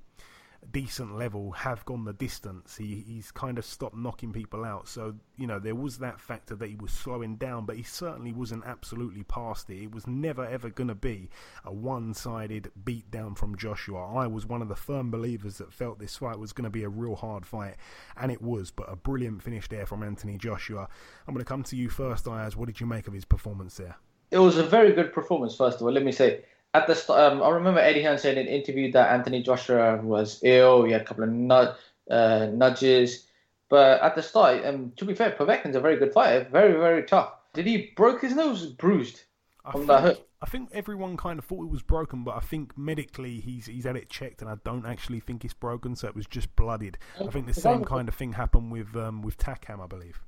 [0.67, 2.77] decent level have gone the distance.
[2.77, 4.87] He he's kind of stopped knocking people out.
[4.87, 8.31] So you know there was that factor that he was slowing down, but he certainly
[8.31, 9.83] wasn't absolutely past it.
[9.83, 11.29] It was never ever going to be
[11.65, 14.13] a one-sided beat down from Joshua.
[14.15, 16.83] I was one of the firm believers that felt this fight was going to be
[16.83, 17.75] a real hard fight,
[18.17, 18.71] and it was.
[18.71, 20.87] But a brilliant finish there from Anthony Joshua.
[21.27, 22.55] I'm going to come to you first, Ayaz.
[22.55, 23.95] What did you make of his performance there?
[24.31, 25.55] It was a very good performance.
[25.55, 28.47] First of all, let me say at the um, I remember Eddie Hearn saying in
[28.47, 30.83] an interview that Anthony Joshua was ill.
[30.83, 31.77] He had a couple of nut,
[32.09, 33.25] uh, nudges,
[33.69, 37.03] but at the start, um, to be fair, Povetkin's a very good fighter, very very
[37.03, 37.33] tough.
[37.53, 39.23] Did he broke his nose, bruised
[39.65, 40.27] I from think, that hook?
[40.41, 43.83] I think everyone kind of thought it was broken, but I think medically he's he's
[43.83, 45.95] had it checked, and I don't actually think it's broken.
[45.95, 46.97] So it was just blooded.
[47.19, 50.21] I think the same kind of thing happened with um, with Takam, I believe.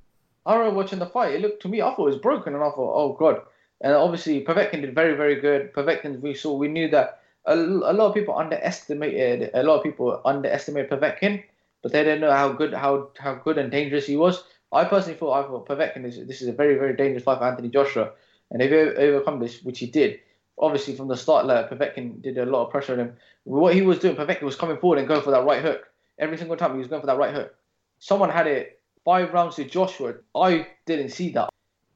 [0.46, 1.32] I remember watching the fight.
[1.32, 3.40] It looked to me, I thought it was broken, and I thought, oh god.
[3.84, 5.74] And obviously, Povetkin did very, very good.
[5.74, 9.50] Povetkin, we saw, we knew that a, a lot of people underestimated.
[9.52, 11.44] A lot of people underestimated Povetkin,
[11.82, 14.42] but they didn't know how good, how how good and dangerous he was.
[14.72, 17.44] I personally thought, I thought Povetkin is this is a very, very dangerous fight for
[17.44, 18.12] Anthony Joshua,
[18.50, 20.18] and if he overcome this, which he did,
[20.58, 23.16] obviously from the start, like, Povetkin did a lot of pressure on him.
[23.44, 25.82] What he was doing, Povetkin was coming forward and going for that right hook.
[26.18, 27.54] Every single time he was going for that right hook.
[27.98, 30.14] Someone had it five rounds to Joshua.
[30.34, 31.50] I didn't see that.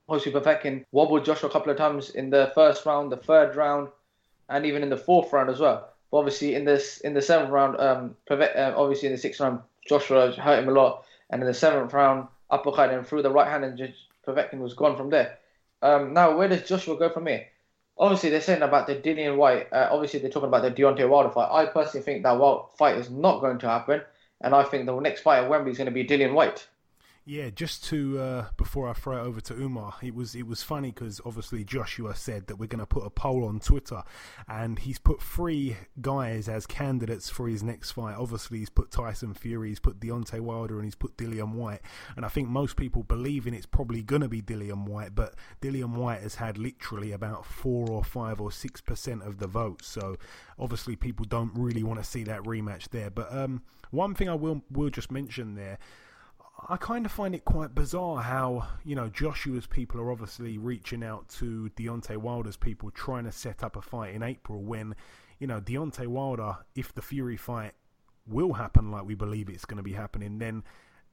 [0.09, 3.89] Obviously, Povetkin wobbled Joshua a couple of times in the first round, the third round,
[4.49, 5.91] and even in the fourth round as well.
[6.11, 9.41] But obviously, in this in the seventh round, um, Povet, uh, obviously in the sixth
[9.41, 13.31] round, Joshua hurt him a lot, and in the seventh round, uppercut and threw the
[13.31, 13.93] right hand, and
[14.27, 15.39] Povetkin was gone from there.
[15.83, 17.47] Um, now, where does Joshua go from here?
[17.99, 19.73] Obviously, they're saying about the Dillian Whyte.
[19.73, 21.51] Uh, obviously, they're talking about the Deontay Wilder fight.
[21.51, 24.01] I personally think that Wilder fight is not going to happen,
[24.41, 26.67] and I think the next fight at Wembley is going to be Dillian Whyte.
[27.31, 30.63] Yeah, just to uh, before I throw it over to Umar, it was it was
[30.63, 34.03] funny because obviously Joshua said that we're going to put a poll on Twitter,
[34.49, 38.17] and he's put three guys as candidates for his next fight.
[38.17, 41.83] Obviously, he's put Tyson Fury, he's put Deontay Wilder, and he's put Dillian Whyte.
[42.17, 45.35] And I think most people believe in it's probably going to be Dillian Whyte, but
[45.61, 49.85] Dillian Whyte has had literally about four or five or six percent of the vote.
[49.85, 50.17] So
[50.59, 53.11] obviously, people don't really want to see that rematch there.
[53.11, 55.79] But um, one thing I will will just mention there
[56.67, 61.05] I kind of find it quite bizarre how, you know, Joshua's people are obviously reaching
[61.05, 64.97] out to Deontay Wilder's people trying to set up a fight in April when,
[65.39, 67.75] you know, Deontay Wilder, if the Fury fight
[68.27, 70.65] will happen like we believe it's going to be happening, then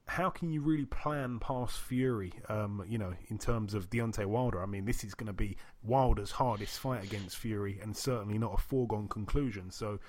[0.08, 4.62] how can you really plan past Fury, um, you know, in terms of Deontay Wilder?
[4.62, 8.53] I mean, this is going to be Wilder's hardest fight against Fury and certainly not
[8.53, 9.71] a foregone conclusion.
[9.71, 9.99] So,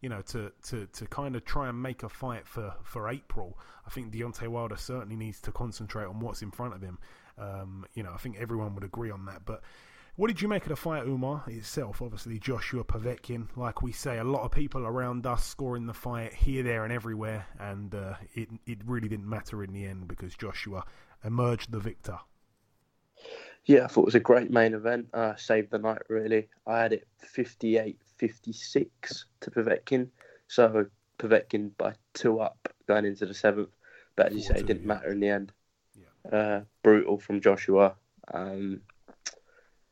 [0.00, 3.58] you know, to, to, to kind of try and make a fight for, for April,
[3.86, 6.98] I think Deontay Wilder certainly needs to concentrate on what's in front of him.
[7.38, 9.44] Um, you know, I think everyone would agree on that.
[9.44, 9.62] But
[10.16, 12.00] what did you make of the fight, Umar, itself?
[12.00, 16.32] Obviously, Joshua Povetkin, like we say, a lot of people around us scoring the fight
[16.32, 20.36] here, there, and everywhere, and uh, it, it really didn't matter in the end because
[20.36, 20.84] Joshua
[21.24, 22.18] emerged the victor.
[23.64, 25.06] Yeah, I thought it was a great main event.
[25.12, 26.48] Uh, saved the night, really.
[26.66, 30.08] I had it 58 56 to Povetkin.
[30.48, 30.86] So
[31.18, 33.70] Povetkin by two up going into the seventh.
[34.16, 35.52] But as you say, it didn't matter in the end.
[35.94, 36.38] Yeah.
[36.38, 37.94] Uh, brutal from Joshua.
[38.32, 38.80] Um,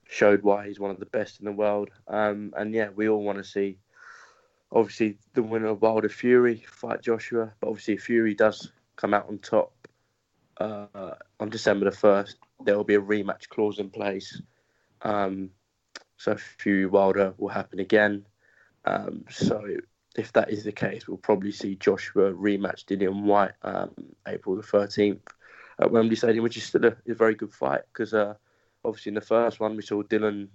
[0.08, 1.90] showed why he's one of the best in the world.
[2.06, 3.78] Um, and yeah, we all want to see,
[4.70, 7.52] obviously, the winner of Wilder Fury fight Joshua.
[7.60, 9.72] But obviously, if Fury does come out on top
[10.58, 14.40] uh, on December the 1st, there will be a rematch clause in place.
[15.00, 15.50] Um,
[16.22, 18.24] so Fury Wilder will happen again.
[18.84, 19.66] Um, so
[20.16, 23.90] if that is the case, we'll probably see Joshua rematch Dillian Whyte um,
[24.28, 25.18] April the 13th
[25.80, 28.34] at Wembley Stadium, which is still a, a very good fight because uh,
[28.84, 30.46] obviously in the first one we saw Dylan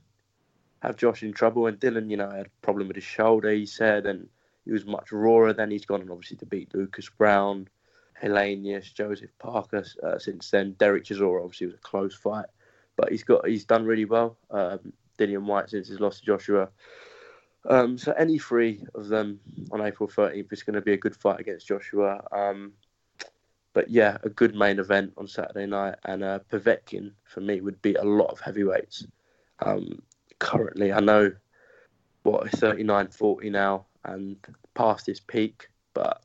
[0.81, 3.51] have Josh in trouble, and Dylan, you know, had a problem with his shoulder.
[3.51, 4.29] He said, and
[4.63, 5.51] he was much rawer.
[5.51, 7.67] than he's gone on obviously to beat Lucas Browne,
[8.23, 9.83] Helenius, Joseph Parker.
[10.01, 12.45] Uh, since then, Derek Chisora obviously was a close fight,
[12.95, 14.37] but he's got he's done really well.
[14.49, 16.69] Um, Dillian Whyte since his loss to Joshua.
[17.67, 19.39] Um, so any three of them
[19.71, 22.23] on April 13th is going to be a good fight against Joshua.
[22.31, 22.73] Um,
[23.73, 27.81] but yeah, a good main event on Saturday night, and uh, Povetkin for me would
[27.81, 29.05] beat a lot of heavyweights.
[29.59, 30.01] Um,
[30.39, 31.31] currently, I know
[32.23, 34.37] what 39, 40 now, and
[34.73, 36.23] past his peak, but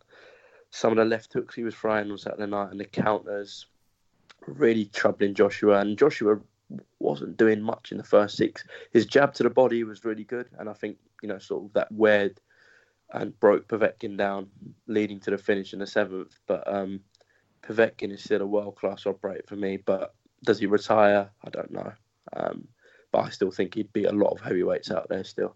[0.71, 3.67] some of the left hooks he was throwing on Saturday night and the counters
[4.47, 5.81] really troubling Joshua.
[5.81, 6.39] And Joshua
[6.99, 8.65] wasn't doing much in the first six.
[8.93, 11.73] His jab to the body was really good, and I think you know sort of
[11.75, 12.41] that weird
[13.13, 14.49] and broke Povetkin down,
[14.87, 16.39] leading to the finish in the seventh.
[16.47, 17.01] But um,
[17.63, 19.77] Povetkin is still a world class operator for me.
[19.77, 21.31] But does he retire?
[21.45, 21.93] I don't know.
[22.35, 22.69] Um,
[23.13, 25.55] but I still think he'd beat a lot of heavyweights out there still.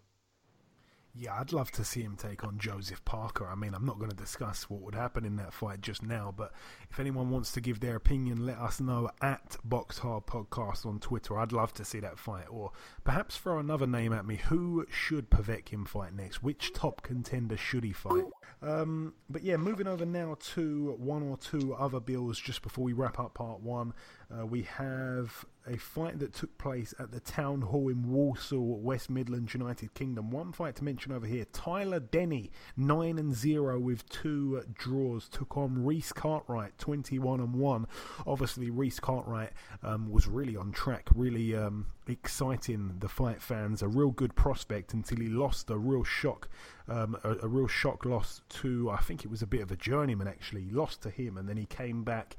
[1.19, 3.47] Yeah, I'd love to see him take on Joseph Parker.
[3.47, 6.31] I mean, I'm not going to discuss what would happen in that fight just now,
[6.35, 6.51] but
[6.91, 10.99] if anyone wants to give their opinion, let us know at Box Hard Podcast on
[10.99, 11.39] Twitter.
[11.39, 12.71] I'd love to see that fight, or
[13.03, 14.35] perhaps throw another name at me.
[14.49, 16.43] Who should Povetkin fight next?
[16.43, 18.25] Which top contender should he fight?
[18.61, 22.93] Um, but yeah, moving over now to one or two other bills just before we
[22.93, 23.93] wrap up part one.
[24.29, 29.09] Uh, we have a fight that took place at the Town Hall in Walsall, West
[29.09, 30.31] Midlands, United Kingdom.
[30.31, 35.55] One fight to mention over here: Tyler Denny, nine and zero with two draws, took
[35.55, 37.87] on Reece Cartwright, twenty-one and one.
[38.25, 43.81] Obviously, Reece Cartwright um, was really on track, really um, exciting the fight fans.
[43.81, 46.49] A real good prospect until he lost a real shock,
[46.89, 49.77] um, a, a real shock loss to I think it was a bit of a
[49.77, 50.63] journeyman actually.
[50.63, 52.35] He lost to him, and then he came back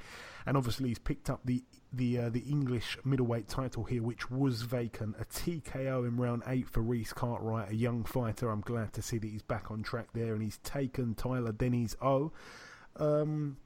[0.49, 4.63] and obviously he's picked up the the uh, the English middleweight title here, which was
[4.63, 5.17] vacant.
[5.21, 8.51] A TKO in round eight for Reece Cartwright, a young fighter.
[8.51, 11.97] I'm glad to see that he's back on track there, and he's taken Tyler Denny's
[12.03, 12.33] O.
[12.97, 13.57] Um,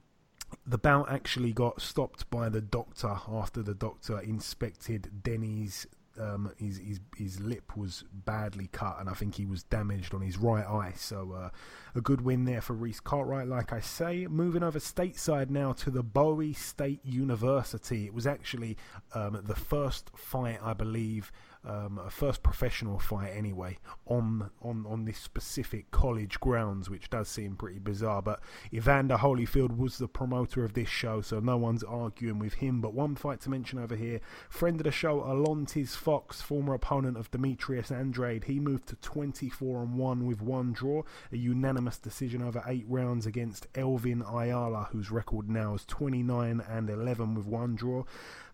[0.67, 5.87] the bout actually got stopped by the doctor after the doctor inspected Denny's
[6.19, 10.21] um, his, his his lip was badly cut, and I think he was damaged on
[10.21, 10.93] his right eye.
[10.95, 11.49] So uh,
[11.95, 13.47] a good win there for Reece Cartwright.
[13.47, 18.05] Like I say, moving over stateside now to the Bowie State University.
[18.05, 18.77] It was actually
[19.13, 21.31] um, the first fight, I believe,
[21.65, 27.29] um, a first professional fight anyway on on on this specific college grounds, which does
[27.29, 28.21] seem pretty bizarre.
[28.21, 28.41] But
[28.73, 32.81] Evander Holyfield was the promoter of this show, so no one's arguing with him.
[32.81, 37.17] But one fight to mention over here: friend of the show, Alantez Fox, former opponent
[37.17, 38.45] of Demetrius Andrade.
[38.45, 43.25] He moved to 24 and one with one draw, a unanimous decision over eight rounds
[43.25, 48.03] against Elvin Ayala, whose record now is 29 and 11 with one draw.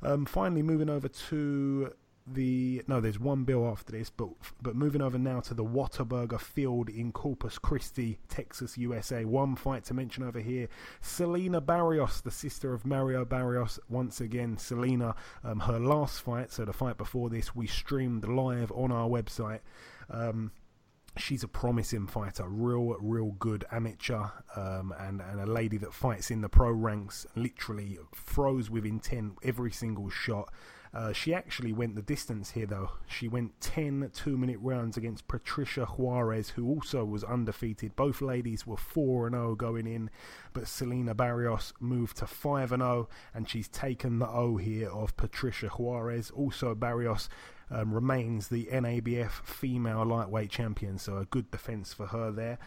[0.01, 1.93] Um, finally, moving over to
[2.33, 4.29] the no, there's one bill after this, but
[4.61, 9.25] but moving over now to the Whataburger Field in Corpus Christi, Texas, USA.
[9.25, 10.67] One fight to mention over here:
[11.01, 13.79] Selina Barrios, the sister of Mario Barrios.
[13.89, 18.71] Once again, Selena, um, her last fight, so the fight before this, we streamed live
[18.71, 19.59] on our website.
[20.09, 20.51] Um,
[21.17, 26.31] she's a promising fighter, real, real good amateur, um, and and a lady that fights
[26.31, 27.25] in the pro ranks.
[27.35, 30.51] Literally throws with intent every single shot.
[30.91, 32.91] Uh, she actually went the distance here, though.
[33.07, 37.95] She went 10 two minute rounds against Patricia Juarez, who also was undefeated.
[37.95, 40.09] Both ladies were 4 0 going in,
[40.53, 45.67] but Selena Barrios moved to 5 0, and she's taken the O here of Patricia
[45.69, 46.31] Juarez.
[46.31, 47.29] Also, Barrios
[47.69, 52.57] um, remains the NABF female lightweight champion, so a good defense for her there.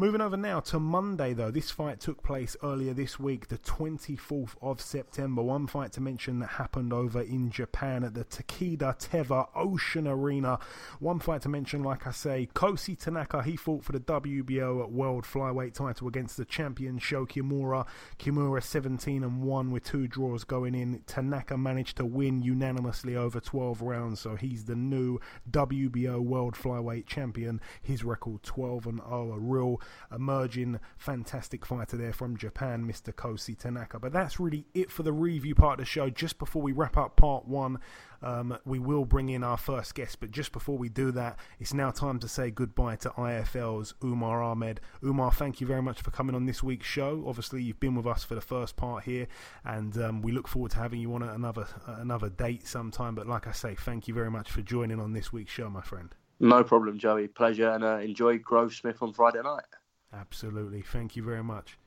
[0.00, 1.50] Moving over now to Monday, though.
[1.50, 5.42] This fight took place earlier this week, the 24th of September.
[5.42, 10.58] One fight to mention that happened over in Japan at the Takeda Teva Ocean Arena.
[11.00, 15.24] One fight to mention, like I say, Kosei Tanaka, he fought for the WBO World
[15.24, 17.86] Flyweight title against the champion Sho Kimura.
[18.18, 21.02] Kimura 17 and 1 with two draws going in.
[21.06, 27.04] Tanaka managed to win unanimously over 12 rounds, so he's the new WBO World Flyweight
[27.04, 27.60] champion.
[27.82, 29.78] His record 12 and 0, a real
[30.12, 33.12] emerging fantastic fighter there from Japan, Mr.
[33.12, 33.98] Kosei Tanaka.
[33.98, 36.10] But that's really it for the review part of the show.
[36.10, 37.78] Just before we wrap up part one,
[38.22, 40.20] um, we will bring in our first guest.
[40.20, 44.42] But just before we do that, it's now time to say goodbye to IFL's Umar
[44.42, 44.80] Ahmed.
[45.02, 47.24] Umar, thank you very much for coming on this week's show.
[47.26, 49.26] Obviously, you've been with us for the first part here,
[49.64, 53.14] and um, we look forward to having you on another another date sometime.
[53.14, 55.82] But like I say, thank you very much for joining on this week's show, my
[55.82, 56.14] friend.
[56.38, 57.28] No problem, Joey.
[57.28, 59.64] Pleasure, and uh, enjoy Grove Smith on Friday night.
[60.12, 60.82] Absolutely.
[60.82, 61.78] Thank you very much.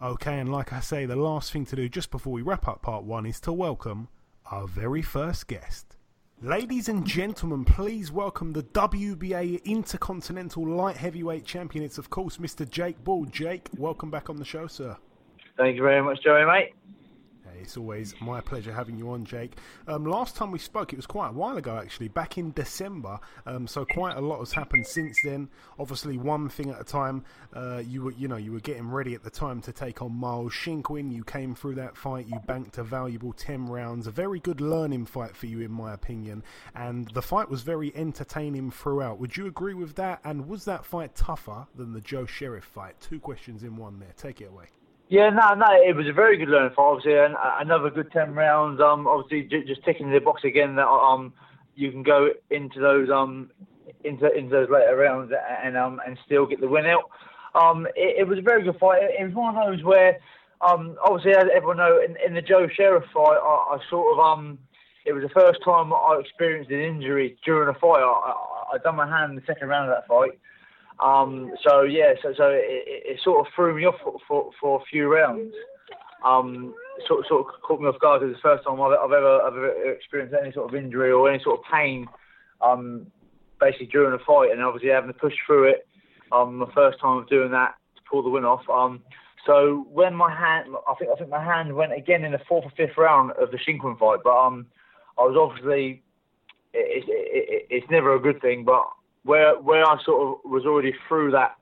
[0.00, 2.82] Okay, and like I say, the last thing to do just before we wrap up
[2.82, 4.08] part one is to welcome
[4.50, 5.96] our very first guest.
[6.40, 11.84] Ladies and gentlemen, please welcome the WBA Intercontinental Light Heavyweight Champion.
[11.84, 12.68] It's, of course, Mr.
[12.68, 13.24] Jake Ball.
[13.24, 14.96] Jake, welcome back on the show, sir.
[15.56, 16.74] Thank you very much, Joey, mate.
[17.60, 19.56] It's always my pleasure having you on, Jake.
[19.86, 23.18] Um, last time we spoke, it was quite a while ago, actually, back in December.
[23.46, 25.48] Um, so quite a lot has happened since then.
[25.78, 27.24] Obviously, one thing at a time.
[27.52, 30.12] Uh, you were, you know, you were getting ready at the time to take on
[30.12, 31.12] Miles Shinkwin.
[31.12, 32.26] You came through that fight.
[32.28, 34.06] You banked a valuable ten rounds.
[34.06, 36.42] A very good learning fight for you, in my opinion.
[36.74, 39.18] And the fight was very entertaining throughout.
[39.18, 40.20] Would you agree with that?
[40.24, 43.00] And was that fight tougher than the Joe Sheriff fight?
[43.00, 44.14] Two questions in one there.
[44.16, 44.66] Take it away.
[45.08, 48.34] Yeah, no, no, it was a very good learning for obviously and another good ten
[48.34, 48.78] rounds.
[48.80, 51.32] Um, obviously j- just ticking the box again that um
[51.76, 53.50] you can go into those um
[54.04, 55.32] into into those later rounds
[55.64, 57.04] and um and still get the win out.
[57.54, 59.02] Um, it, it was a very good fight.
[59.02, 60.18] It was one of those where
[60.60, 64.18] um obviously as everyone know in, in the Joe Sheriff fight I, I sort of
[64.22, 64.58] um
[65.06, 68.02] it was the first time I experienced an injury during a fight.
[68.02, 70.38] I, I, I done my hand in the second round of that fight.
[71.00, 74.80] Um, so yeah, so so it, it, sort of threw me off for, for, for
[74.80, 75.54] a few rounds.
[76.24, 76.74] Um,
[77.06, 79.40] sort sort of caught me off guard because it's the first time I've, I've ever
[79.42, 82.08] I've ever experienced any sort of injury or any sort of pain.
[82.60, 83.06] Um,
[83.60, 85.86] basically during a fight, and obviously having to push through it.
[86.32, 88.68] Um, the first time of doing that to pull the win off.
[88.68, 89.02] Um,
[89.46, 92.66] So when my hand, I think I think my hand went again in the fourth
[92.66, 94.66] or fifth round of the Shinkwin fight, but um,
[95.18, 96.02] I was obviously
[96.74, 98.84] it's it, it's never a good thing, but
[99.24, 101.56] where where I sort of was already through that,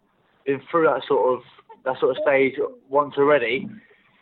[0.47, 1.45] in through that sort of
[1.85, 2.55] that sort of stage
[2.89, 3.69] once already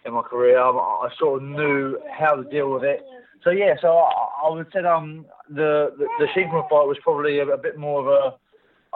[0.05, 3.03] in my career, um, I sort of knew how to deal with it.
[3.43, 7.47] So yeah, so I, I would say um the the, the fight was probably a,
[7.47, 8.37] a bit more of a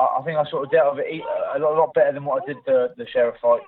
[0.01, 1.23] I think I sort of dealt with it
[1.57, 3.63] a lot, a lot better than what I did the the Sheriff fight.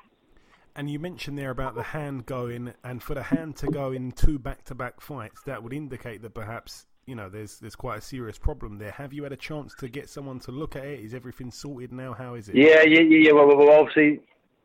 [0.76, 4.12] And you mentioned there about the hand going, and for the hand to go in
[4.12, 8.38] two back-to-back fights, that would indicate that perhaps you know there's there's quite a serious
[8.38, 8.92] problem there.
[8.92, 11.01] Have you had a chance to get someone to look at it?
[11.01, 12.12] Is everything sorted now?
[12.14, 12.57] How is it?
[12.57, 13.32] Yeah, yeah, yeah.
[13.32, 14.20] Well, well, obviously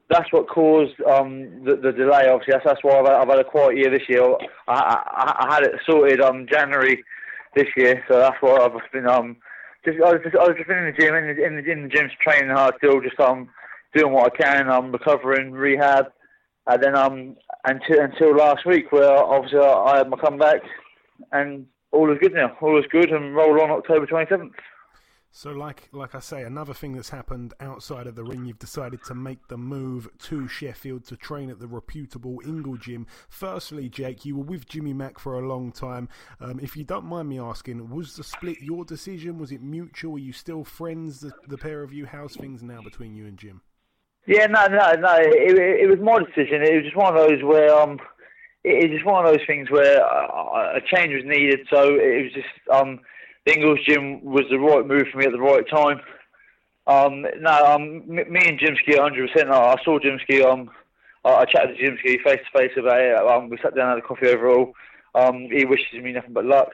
[0.09, 2.27] that's what caused um, the, the delay.
[2.27, 4.23] Obviously, that's, that's why I've, I've had a quiet year this year.
[4.67, 7.03] I, I, I had it sorted um January
[7.55, 9.37] this year, so that's why I've been um
[9.83, 11.83] just I was just I was just in the gym in the in the, in
[11.83, 13.49] the gym training hard still, just um
[13.95, 16.07] doing what I can, um recovering, rehab,
[16.67, 20.61] and then um until until last week where obviously I had my comeback
[21.31, 21.65] and
[21.95, 22.55] all is good now.
[22.61, 24.53] All is good and roll on October twenty seventh.
[25.31, 29.03] So, like like I say, another thing that's happened outside of the ring, you've decided
[29.03, 33.05] to make the move to Sheffield to train at the reputable Ingle Gym.
[33.27, 36.07] Firstly, Jake, you were with Jimmy Mack for a long time.
[36.39, 39.37] Um, if you don't mind me asking, was the split your decision?
[39.37, 40.15] Was it mutual?
[40.15, 42.05] Are you still friends, the, the pair of you?
[42.05, 43.61] How's things now between you and Jim?
[44.27, 45.15] Yeah, no, no, no.
[45.19, 46.63] It, it was my decision.
[46.63, 47.99] It was just one of those where um,
[48.65, 51.67] it, just one of those things where a change was needed.
[51.69, 52.99] So it was just um
[53.45, 56.01] the Ingles gym was the right move for me at the right time.
[56.87, 59.49] Um, no, um, me and Jimsky 100%.
[59.49, 60.43] I saw Jimsky.
[60.43, 60.69] Um,
[61.23, 63.15] I chatted to Jimsky face to face about it.
[63.15, 64.73] Um, we sat down and had a coffee overall.
[65.15, 66.69] Um, he wishes me nothing but luck.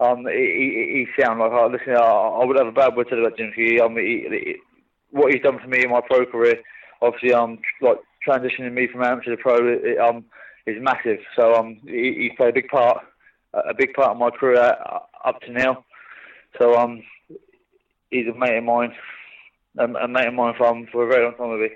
[0.00, 3.16] Um, he, he, he like, oh, listen, I, I would have a bad word to
[3.16, 3.80] say about Jimsky.
[3.80, 4.56] Um, he, he,
[5.10, 6.60] what he's done for me in my pro career,
[7.00, 10.24] obviously, um, like transitioning me from amateur to pro, it, um,
[10.66, 11.18] is massive.
[11.36, 13.04] So um, he, he's played a big part,
[13.52, 14.76] a big part of my career
[15.24, 15.84] up to now.
[16.58, 17.02] So um,
[18.10, 18.92] he's a mate of mine,
[19.78, 21.68] a, a mate of mine from for a very long time.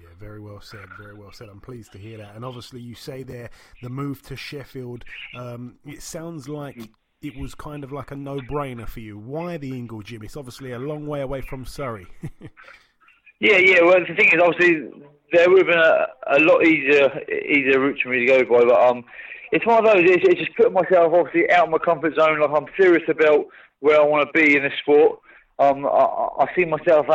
[0.00, 0.86] Yeah, very well said.
[0.98, 1.48] Very well said.
[1.48, 2.34] I'm pleased to hear that.
[2.34, 3.50] And obviously, you say there
[3.82, 5.04] the move to Sheffield.
[5.36, 6.90] Um, it sounds like
[7.22, 9.18] it was kind of like a no-brainer for you.
[9.18, 10.22] Why the Ingle Gym?
[10.22, 12.06] It's obviously a long way away from Surrey.
[13.40, 13.82] yeah, yeah.
[13.82, 14.90] Well, the thing is, obviously,
[15.34, 16.06] there would have been a,
[16.36, 19.04] a lot easier, easier route for me to go by, but um,
[19.52, 20.04] it's one of those.
[20.04, 22.40] It's, it's just putting myself obviously out of my comfort zone.
[22.40, 23.46] Like I'm serious about
[23.80, 25.20] where I want to be in this sport.
[25.58, 27.06] Um, I, I see myself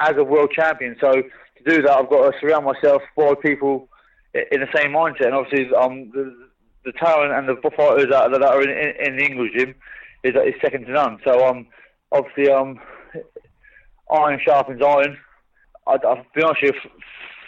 [0.00, 0.96] as a world champion.
[1.00, 3.88] So to do that, I've got to surround myself by people
[4.34, 5.26] in the same mindset.
[5.26, 6.34] And obviously, um, the,
[6.84, 9.74] the talent and the fighters that, that are in, in, the Ingle's gym
[10.24, 11.18] is, is second to none.
[11.24, 11.66] So um,
[12.12, 12.80] obviously, um,
[14.10, 15.16] iron sharpens iron.
[15.86, 16.90] I, I'll be honest with you,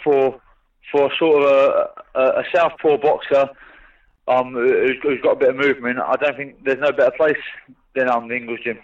[0.02, 0.40] for
[0.90, 3.48] for sort of a, a, a southpaw boxer
[4.28, 7.36] um, who's, who's got a bit of movement, I don't think there's no better place
[7.94, 8.78] than um, the Ingle's gym.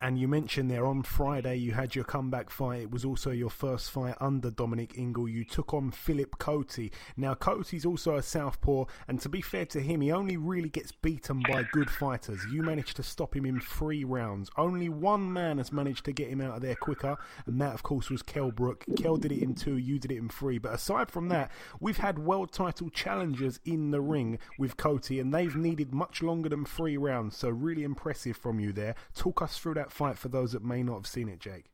[0.00, 2.82] And you mentioned there on Friday you had your comeback fight.
[2.82, 5.28] It was also your first fight under Dominic Ingle.
[5.28, 6.78] You took on Philip Cote.
[7.16, 10.92] Now, Cote's also a southpaw, and to be fair to him, he only really gets
[10.92, 12.40] beaten by good fighters.
[12.52, 14.50] You managed to stop him in three rounds.
[14.56, 17.82] Only one man has managed to get him out of there quicker, and that, of
[17.82, 18.84] course, was Kel Brook.
[18.96, 20.58] Kel did it in two, you did it in three.
[20.58, 25.34] But aside from that, we've had world title challengers in the ring with Cote, and
[25.34, 27.36] they've needed much longer than three rounds.
[27.36, 28.94] So, really impressive from you there.
[29.16, 31.66] Talk us through that that fight for those that may not have seen it, Jake?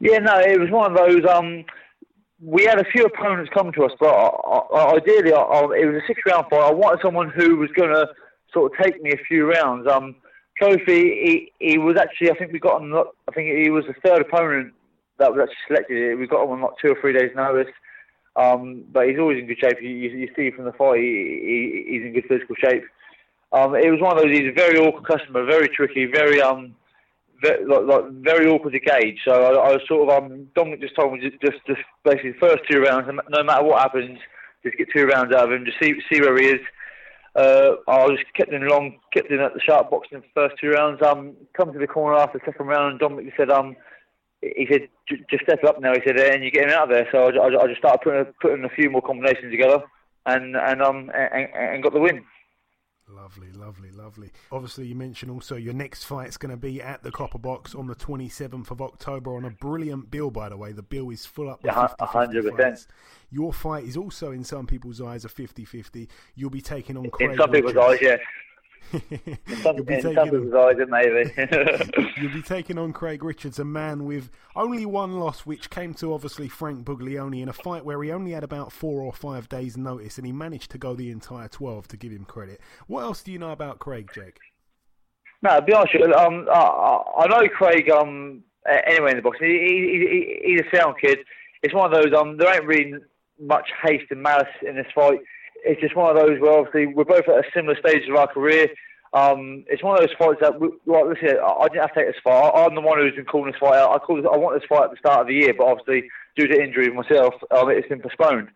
[0.00, 1.24] Yeah, no, it was one of those.
[1.28, 1.64] Um,
[2.40, 4.12] we had a few opponents come to us, but
[4.96, 6.60] ideally, it was a six-round fight.
[6.60, 8.06] I wanted someone who was going to
[8.52, 9.88] sort of take me a few rounds.
[9.88, 10.14] Um,
[10.62, 12.94] Kofi, he, he was actually, I think we got him.
[12.94, 14.72] I think he was the third opponent
[15.18, 16.18] that was actually selected.
[16.18, 17.72] We got him on like two or three days' notice.
[18.36, 19.82] Um, but he's always in good shape.
[19.82, 22.84] You, you see from the fight, he, he, he's in good physical shape.
[23.52, 24.30] Um, it was one of those.
[24.30, 26.76] He's a very awkward customer, very tricky, very um,
[27.42, 29.18] very, like, like, very awkward to gauge.
[29.24, 32.34] So I, I was sort of um, Dominic just told me just, just just basically
[32.40, 34.18] first two rounds, no matter what happens,
[34.64, 36.60] just get two rounds out of him, just see see where he is.
[37.36, 40.56] Uh, I just kept him long, kept him at the sharp box in the first
[40.60, 41.00] two rounds.
[41.02, 43.76] Um, come to the corner after the second round, and Dominic said, um,
[44.40, 44.88] he said,
[45.30, 45.92] just step up now.
[45.94, 47.08] He said, and you're getting out of there.
[47.12, 49.82] So I, I, I just started putting putting a few more combinations together,
[50.26, 52.24] and and um and, and got the win.
[53.10, 54.30] Lovely, lovely, lovely.
[54.52, 57.86] Obviously, you mentioned also your next fight's going to be at the Copper Box on
[57.86, 60.72] the 27th of October on a brilliant bill, by the way.
[60.72, 62.04] The bill is full up yeah, 50
[62.52, 62.86] fights.
[63.30, 66.08] Your fight is also, in some people's eyes, a 50 50.
[66.34, 68.20] You'll be taking on Craig In some people's eyes, yes.
[68.92, 72.12] You'll be taking- eyes, it maybe.
[72.20, 76.14] You'll be taking on Craig Richards, a man with only one loss, which came to
[76.14, 79.76] obviously Frank Buglioni in a fight where he only had about four or five days'
[79.76, 81.88] notice, and he managed to go the entire twelve.
[81.88, 82.60] To give him credit.
[82.86, 84.38] What else do you know about Craig, Jake?
[85.42, 87.90] No, to be honest, with you, um, I, I know Craig.
[87.90, 88.42] Um,
[88.86, 91.18] anyway in the box, he, he, he, he's a sound kid.
[91.62, 92.12] It's one of those.
[92.18, 92.94] Um, there ain't really
[93.40, 95.20] much haste and malice in this fight.
[95.64, 98.26] It's just one of those where obviously we're both at a similar stage of our
[98.26, 98.68] career.
[99.12, 102.00] Um, it's one of those fights that, we, like, listen, I I didn't have to
[102.00, 102.52] take this fight.
[102.54, 103.94] I- I'm the one who's been calling this fight out.
[103.94, 106.10] I called, this- I want this fight at the start of the year, but obviously
[106.36, 108.48] due to injury myself, um, it's been postponed.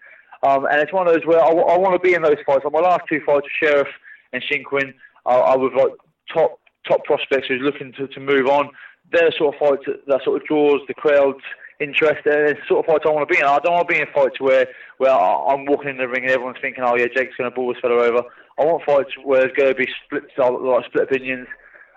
[0.42, 2.64] Um, and it's one of those where I, want to be in those fights.
[2.64, 3.88] Like my last two fights, with Sheriff
[4.32, 4.92] and Shinkwin,
[5.24, 5.92] I, I was like
[6.32, 8.68] top top prospects who's looking to, to move on.
[9.12, 11.44] They're the sort of fights that, that sort of draws the crowd's
[11.82, 12.24] interest.
[12.26, 13.44] And it's sort of fights I want to be in.
[13.46, 14.66] I don't want to be in fights where
[14.98, 17.72] where I'm walking in the ring and everyone's thinking, oh yeah, Jake's going to ball
[17.72, 18.22] this fella over.
[18.58, 21.48] I want fights where there's going to be split like split opinions,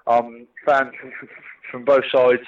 [0.08, 1.12] um, fans from,
[1.72, 2.44] from both sides.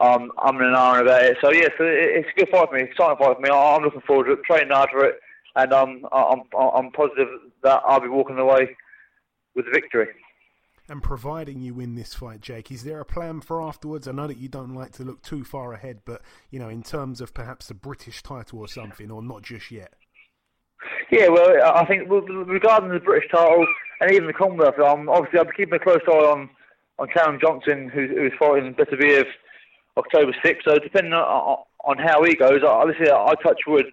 [0.00, 1.36] Um, I'm in an hour about it.
[1.40, 3.50] So yeah, so it, it's a good fight for me, exciting fight for me.
[3.50, 5.20] I- I'm looking forward to it, training hard for it,
[5.56, 7.28] and um, I'm I'm positive
[7.62, 8.76] that I'll be walking away
[9.54, 10.08] with the victory.
[10.88, 14.08] And providing you win this fight, Jake, is there a plan for afterwards?
[14.08, 16.82] I know that you don't like to look too far ahead, but you know, in
[16.82, 19.94] terms of perhaps the British title or something, or not just yet.
[21.10, 23.64] Yeah, well, I think regarding the British title
[24.00, 26.50] and even the Commonwealth, obviously I'm keeping a close eye on
[26.98, 29.24] on Callum Johnson, who's, who's fighting Beterbiev
[29.96, 30.62] October 6th.
[30.64, 33.86] So depending on, on how he goes, obviously I touch wood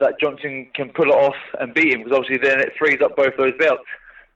[0.00, 3.16] that Johnson can pull it off and beat him because obviously then it frees up
[3.16, 3.82] both those belts.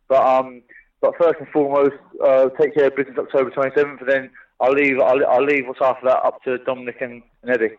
[0.08, 0.62] But um,
[1.02, 4.30] but first and foremost, uh, take care of business October 27th, and then
[4.60, 7.74] I'll leave I'll, I'll leave what's after that up to Dominic and, and Eddie.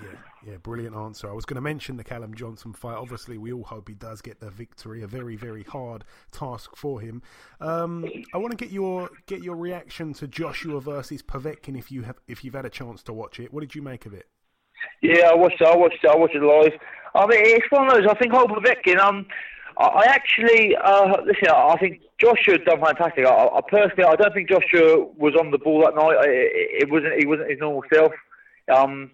[0.00, 0.08] Yeah,
[0.46, 1.28] yeah, brilliant answer.
[1.28, 2.94] I was going to mention the Callum Johnson fight.
[2.94, 5.02] Obviously, we all hope he does get the victory.
[5.02, 7.22] A very, very hard task for him.
[7.60, 12.02] Um, I want to get your get your reaction to Joshua versus Povetkin if you
[12.02, 13.52] have if you've had a chance to watch it.
[13.52, 14.28] What did you make of it?
[15.02, 15.66] Yeah, I watched it.
[15.66, 16.10] I watched it.
[16.10, 16.72] I watched it live.
[17.14, 18.06] I mean, it's one of those.
[18.08, 18.98] I think Hope Povetkin.
[18.98, 19.26] Um,
[19.84, 21.48] I actually uh, listen.
[21.48, 23.24] I think Joshua done fantastic.
[23.24, 26.16] I, I personally, I don't think Joshua was on the ball that night.
[26.28, 27.18] It, it wasn't.
[27.18, 28.12] He wasn't his normal self.
[28.72, 29.10] Um,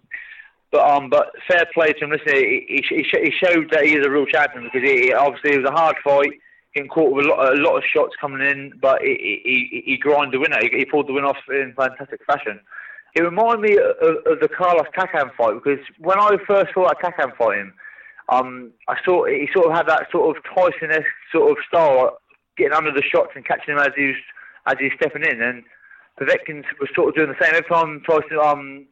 [0.73, 2.11] but um, but fair play to him.
[2.11, 5.63] Listen, he, he, he showed that he is a real champion because he, obviously it
[5.63, 6.33] was a hard fight.
[6.75, 9.41] Getting caught with a lot, a lot of shots coming in, but he,
[9.73, 10.59] he, he grinded the winner.
[10.61, 12.61] He, he pulled the win off in fantastic fashion.
[13.15, 17.01] It reminded me of, of the Carlos Takam fight because when I first saw that
[17.01, 17.73] Takam fight him,
[18.29, 22.19] um, I saw he sort of had that sort of Tyson-esque sort of style,
[22.57, 24.17] getting under the shots and catching him as he was
[24.67, 25.41] as he was stepping in.
[25.41, 25.63] And
[26.19, 28.87] Povetkin was sort of doing the same every time Tyson, um,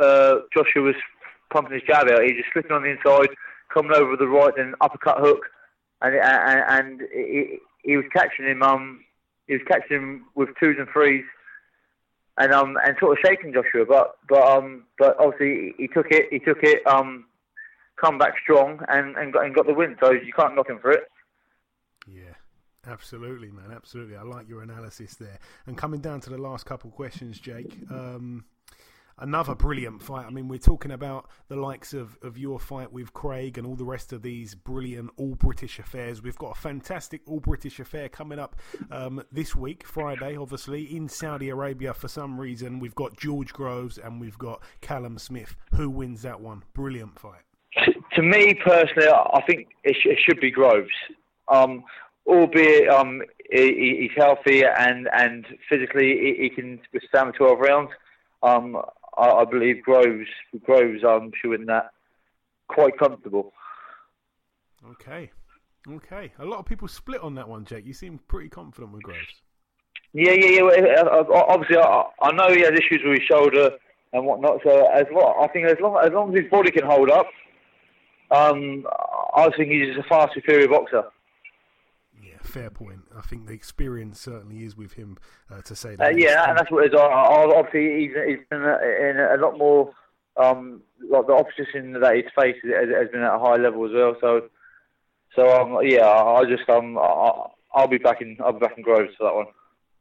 [0.00, 0.96] uh, Joshua was
[1.50, 2.22] pumping his jab out.
[2.22, 3.34] He was just slipping on the inside,
[3.72, 5.46] coming over with the right, then uppercut hook,
[6.02, 8.62] and and, and he, he was catching him.
[8.62, 9.04] Um,
[9.46, 11.24] he was catching him with twos and threes
[12.38, 16.06] and um and sort of shaking Joshua, but but um but obviously he, he took
[16.10, 17.24] it he took it um
[17.96, 19.96] come back strong and and got and got the win.
[20.00, 21.04] So you can't knock him for it.
[22.06, 22.34] Yeah,
[22.86, 23.72] absolutely, man.
[23.74, 24.16] Absolutely.
[24.16, 25.38] I like your analysis there.
[25.66, 27.76] And coming down to the last couple questions, Jake.
[27.90, 28.44] Um,
[29.18, 30.26] another brilliant fight.
[30.26, 33.76] I mean, we're talking about the likes of, of your fight with Craig and all
[33.76, 36.22] the rest of these brilliant all British affairs.
[36.22, 38.56] We've got a fantastic all British affair coming up
[38.90, 42.78] um, this week, Friday, obviously, in Saudi Arabia for some reason.
[42.78, 45.56] We've got George Groves and we've got Callum Smith.
[45.74, 46.62] Who wins that one?
[46.74, 47.42] Brilliant fight.
[48.16, 50.90] To, me personally, I think it, sh- it should be Groves.
[51.48, 51.84] Um,
[52.26, 57.90] albeit um, he, he's healthy and, and physically he, he can withstand the 12 rounds.
[58.42, 58.76] Um,
[59.16, 60.28] I, I believe Groves
[60.64, 61.90] Groves um, should win that
[62.68, 63.52] quite comfortable.
[64.90, 65.30] Okay.
[65.88, 66.32] Okay.
[66.38, 67.86] A lot of people split on that one, Jake.
[67.86, 69.20] You seem pretty confident with Groves.
[70.12, 71.02] Yeah, yeah, yeah.
[71.04, 73.70] Obviously, I, I know he has issues with his shoulder
[74.12, 74.60] and whatnot.
[74.64, 77.26] So as well, I think as long as long as his body can hold up,
[78.30, 78.86] um,
[79.34, 81.04] I think he's a far superior boxer.
[82.22, 83.02] Yeah, fair point.
[83.16, 85.18] I think the experience certainly is with him
[85.50, 86.18] uh, to say Uh, that.
[86.18, 86.98] yeah, and that's what it is.
[86.98, 88.78] I, I, obviously, he's, he's been in a,
[89.10, 89.92] in a lot more.
[90.38, 93.92] Um, like the opposition that he's faced has, has been at a high level as
[93.92, 94.16] well.
[94.20, 94.48] So,
[95.34, 98.36] so um, yeah, I I just um, I, I'll be back in.
[98.44, 99.46] I'll be back in Groves for that one.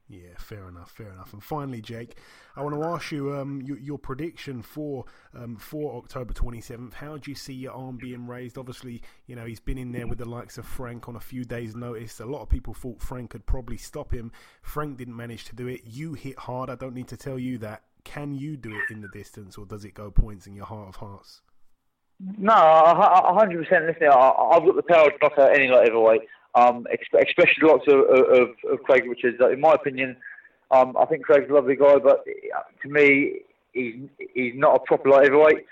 [0.07, 1.33] Yeah, fair enough, fair enough.
[1.33, 2.19] And finally, Jake,
[2.55, 6.93] I want to ask you um, your, your prediction for um, for October twenty seventh.
[6.93, 8.59] How do you see your arm being raised?
[8.59, 11.43] Obviously, you know he's been in there with the likes of Frank on a few
[11.43, 12.19] days' notice.
[12.19, 14.31] A lot of people thought Frank could probably stop him.
[14.61, 15.81] Frank didn't manage to do it.
[15.85, 16.69] You hit hard.
[16.69, 17.81] I don't need to tell you that.
[18.03, 20.89] Can you do it in the distance, or does it go points in your heart
[20.89, 21.41] of hearts?
[22.37, 23.87] No, a hundred percent.
[23.87, 26.21] Listen, I, I've got the power to knock out any light heavyweight.
[26.55, 29.37] Um, especially lots of, of, of Craig Richards.
[29.51, 30.15] In my opinion,
[30.71, 32.25] um, I think Craig's a lovely guy, but
[32.81, 33.41] to me,
[33.73, 33.95] he's
[34.33, 35.65] he's not a proper light heavyweight.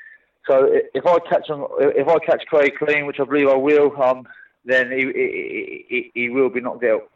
[0.47, 3.91] So if I catch on, if I catch Craig clean, which I believe I will,
[4.01, 4.27] um,
[4.65, 7.09] then he, he, he, he will be knocked out.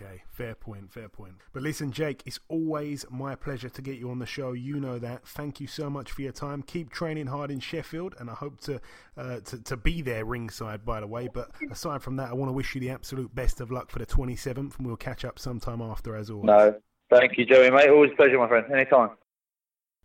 [0.00, 1.34] Okay, fair point, fair point.
[1.52, 4.52] But listen, Jake, it's always my pleasure to get you on the show.
[4.52, 5.26] You know that.
[5.26, 6.62] Thank you so much for your time.
[6.62, 8.80] Keep training hard in Sheffield, and I hope to
[9.16, 11.28] uh, to, to be there ringside, by the way.
[11.32, 13.98] But aside from that, I want to wish you the absolute best of luck for
[13.98, 16.46] the 27th, and we'll catch up sometime after, as always.
[16.46, 16.76] No,
[17.10, 17.88] thank you, Joey, mate.
[17.88, 18.72] Always a pleasure, my friend.
[18.72, 19.10] Anytime.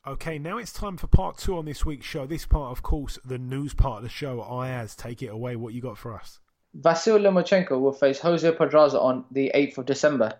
[0.07, 2.25] Okay, now it's time for part two on this week's show.
[2.25, 4.41] This part, of course, the news part of the show.
[4.41, 5.55] Ayaz, take it away.
[5.55, 6.39] What you got for us?
[6.79, 10.33] Vasil Lomachenko will face Jose Pedraza on the 8th of December.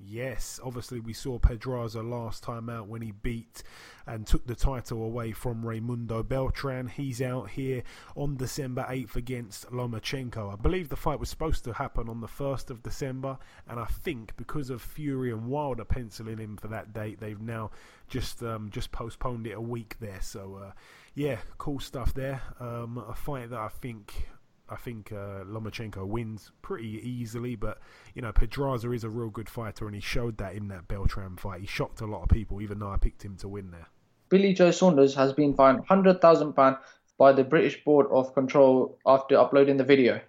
[0.00, 3.64] Yes, obviously we saw Pedraza last time out when he beat
[4.06, 6.86] and took the title away from Raymundo Beltran.
[6.86, 7.82] He's out here
[8.14, 10.52] on December 8th against Lomachenko.
[10.52, 13.86] I believe the fight was supposed to happen on the 1st of December, and I
[13.86, 17.72] think because of Fury and Wilder penciling in for that date, they've now
[18.08, 20.20] just um, just postponed it a week there.
[20.20, 20.72] So, uh,
[21.14, 22.40] yeah, cool stuff there.
[22.60, 24.28] Um, a fight that I think
[24.70, 27.78] I think uh, Lomachenko wins pretty easily, but
[28.14, 31.36] you know Pedraza is a real good fighter, and he showed that in that Beltran
[31.36, 31.60] fight.
[31.60, 33.86] He shocked a lot of people, even though I picked him to win there.
[34.28, 36.76] Billy Joe Saunders has been fined hundred thousand pound
[37.16, 40.20] by the British Board of Control after uploading the video.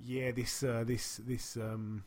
[0.00, 2.04] Yeah, this uh, this this um,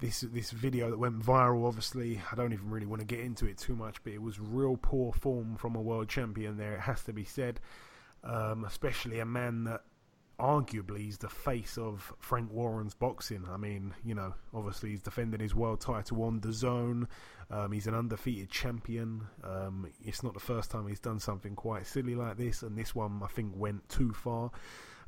[0.00, 1.66] this this video that went viral.
[1.66, 4.38] Obviously, I don't even really want to get into it too much, but it was
[4.38, 6.56] real poor form from a world champion.
[6.56, 7.60] There, it has to be said,
[8.24, 9.82] um, especially a man that
[10.38, 13.44] arguably he's the face of Frank Warren's boxing.
[13.50, 17.06] I mean, you know, obviously he's defending his world title on DAZN.
[17.50, 19.26] Um, he's an undefeated champion.
[19.44, 22.94] Um, it's not the first time he's done something quite silly like this, and this
[22.94, 24.50] one I think went too far.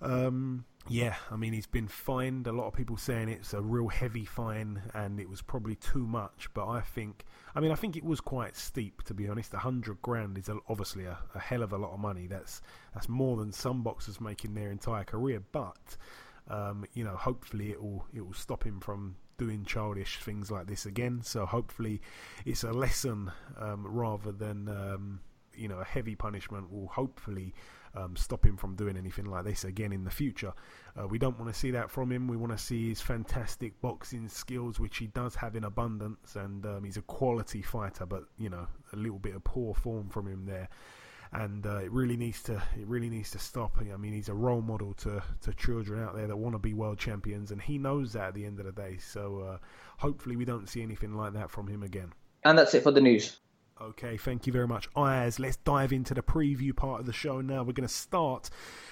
[0.02, 2.46] Um, yeah, I mean, he's been fined.
[2.46, 6.06] A lot of people saying it's a real heavy fine and it was probably too
[6.06, 6.48] much.
[6.52, 7.24] But I think,
[7.54, 9.54] I mean, I think it was quite steep to be honest.
[9.54, 12.26] A hundred grand is obviously a, a, hell of a lot of money.
[12.26, 12.60] That's
[12.92, 15.42] that's more than some boxers make in their entire career.
[15.52, 15.96] But
[16.48, 20.66] um, you know, hopefully it will it will stop him from doing childish things like
[20.66, 21.20] this again.
[21.22, 22.02] So hopefully
[22.44, 25.20] it's a lesson um, rather than um,
[25.54, 26.70] you know a heavy punishment.
[26.70, 27.54] Will hopefully
[27.94, 30.52] um, stop him from doing anything like this again in the future.
[30.98, 32.28] Uh, we don't want to see that from him.
[32.28, 36.64] We want to see his fantastic boxing skills, which he does have in abundance, and
[36.66, 38.06] um, he's a quality fighter.
[38.06, 40.68] But you know, a little bit of poor form from him there
[41.34, 43.76] and uh, it really needs to it really needs to stop.
[43.80, 46.74] I mean, he's a role model to to children out there that want to be
[46.74, 48.98] world champions, and he knows that at the end of the day.
[48.98, 49.58] So uh,
[49.98, 52.12] hopefully, we don't see anything like that from him again.
[52.44, 53.38] And that's it for the news.
[53.80, 55.40] Okay, thank you very much, Ayaz.
[55.40, 57.64] Let's dive into the preview part of the show now.
[57.64, 58.48] We're going to start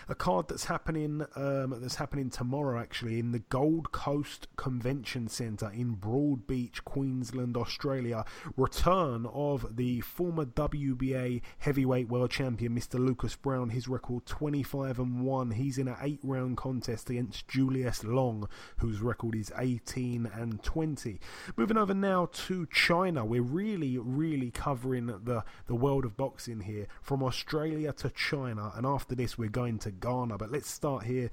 [0.08, 5.70] a card that's happening um, that's happening tomorrow, actually, in the Gold Coast Convention Centre
[5.70, 8.24] in Broadbeach, Queensland, Australia.
[8.56, 12.94] Return of the former WBA heavyweight world champion, Mr.
[12.98, 13.70] Lucas Browne.
[13.70, 15.52] His record 25 and one.
[15.52, 21.20] He's in an eight-round contest against Julius Long, whose record is 18 and 20.
[21.56, 26.86] Moving over now to China, we're really, really covering the, the world of boxing here
[27.02, 28.72] from Australia to China.
[28.74, 30.38] And after this, we're going to Ghana.
[30.38, 31.30] But let's start here.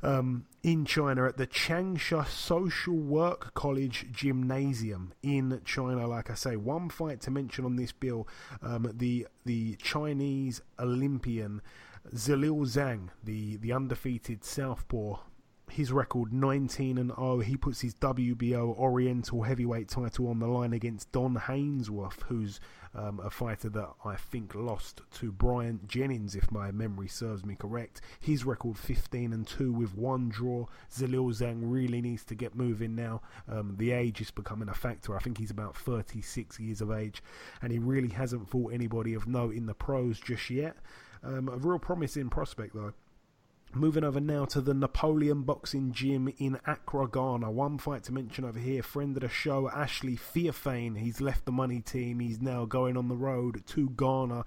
[0.00, 6.06] Um, in China at the Changsha Social Work College Gymnasium in China.
[6.06, 8.28] Like I say, one fight to mention on this bill:
[8.62, 11.62] um, the the Chinese Olympian
[12.14, 15.16] Zhilei Zhang, the the undefeated southpaw
[15.70, 17.40] his record 19 and 0.
[17.40, 22.60] He puts his WBO Oriental heavyweight title on the line against Don Haynesworth, who's
[22.94, 27.54] um, a fighter that I think lost to Bryant Jennings, if my memory serves me
[27.54, 28.00] correct.
[28.20, 30.66] His record 15 and 2 with one draw.
[30.92, 33.20] Zhilei Zhang really needs to get moving now.
[33.48, 35.16] Um, the age is becoming a factor.
[35.16, 37.22] I think he's about 36 years of age,
[37.62, 40.76] and he really hasn't fought anybody of note in the pros just yet.
[41.22, 42.92] Um, a real promising prospect, though.
[43.74, 47.50] Moving over now to the Napoleon Boxing Gym in Accra, Ghana.
[47.50, 48.82] One fight to mention over here.
[48.82, 50.96] Friend of the show, Ashley Theophane.
[50.96, 52.20] He's left the money team.
[52.20, 54.46] He's now going on the road to Ghana.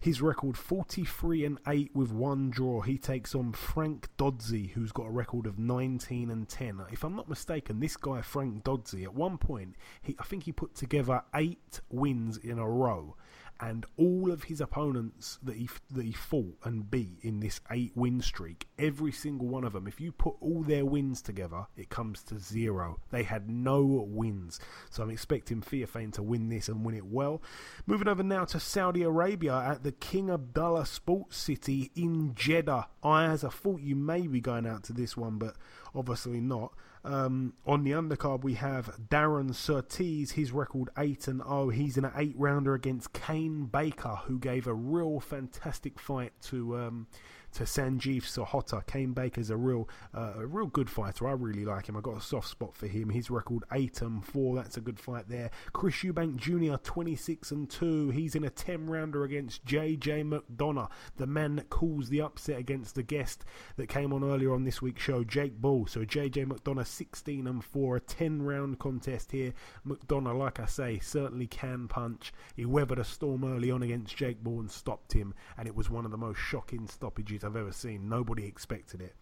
[0.00, 2.80] His record 43 and 8 with one draw.
[2.80, 6.80] He takes on Frank Dodsey, who's got a record of 19 and 10.
[6.90, 10.52] If I'm not mistaken, this guy, Frank Dodsey, at one point, he, I think he
[10.52, 13.16] put together eight wins in a row
[13.62, 17.92] and all of his opponents that he that he fought and beat in this eight
[17.94, 21.88] win streak, every single one of them, if you put all their wins together, it
[21.88, 22.98] comes to zero.
[23.12, 24.58] They had no wins,
[24.90, 27.40] so I'm expecting Theophane to win this and win it well.
[27.86, 32.88] Moving over now to Saudi Arabia at the King Abdullah Sports City in Jeddah.
[33.04, 35.54] I, as I thought, you may be going out to this one, but
[35.94, 36.72] obviously not.
[37.04, 41.70] Um, on the undercard, we have Darren Surtees, his record 8 and 0.
[41.70, 46.76] He's in an 8 rounder against Kane Baker, who gave a real fantastic fight to.
[46.76, 47.06] Um,
[47.52, 48.86] to Sanjeev Sohota.
[48.86, 51.28] Kane Baker's a real, uh, a real good fighter.
[51.28, 51.96] I really like him.
[51.96, 53.10] I got a soft spot for him.
[53.10, 54.56] His record eight and four.
[54.56, 55.50] That's a good fight there.
[55.72, 56.76] Chris Eubank Jr.
[56.82, 58.10] twenty six and two.
[58.10, 62.94] He's in a ten rounder against JJ McDonagh, the man that calls the upset against
[62.94, 63.44] the guest
[63.76, 65.86] that came on earlier on this week's show, Jake Ball.
[65.86, 67.96] So JJ McDonagh sixteen and four.
[67.96, 69.52] A ten round contest here.
[69.86, 72.32] McDonagh, like I say, certainly can punch.
[72.56, 75.90] He weathered a storm early on against Jake Ball and stopped him, and it was
[75.90, 78.08] one of the most shocking stoppages I've ever seen.
[78.08, 79.14] Nobody expected it.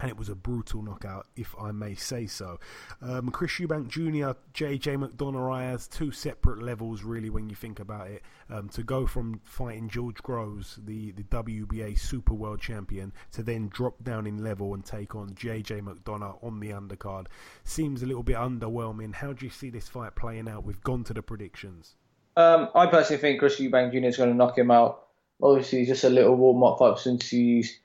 [0.00, 2.58] And it was a brutal knockout, if I may say so.
[3.02, 8.22] Um, Chris Eubank Jr., JJ McDonagh two separate levels, really, when you think about it.
[8.48, 13.68] Um, to go from fighting George Groves, the, the WBA Super World Champion, to then
[13.68, 17.26] drop down in level and take on JJ McDonagh on the undercard
[17.64, 19.14] seems a little bit underwhelming.
[19.14, 20.64] How do you see this fight playing out?
[20.64, 21.96] We've gone to the predictions.
[22.36, 24.06] Um, I personally think Chris Eubank Jr.
[24.06, 25.09] is going to knock him out
[25.42, 27.80] obviously just a little warm up fight since he's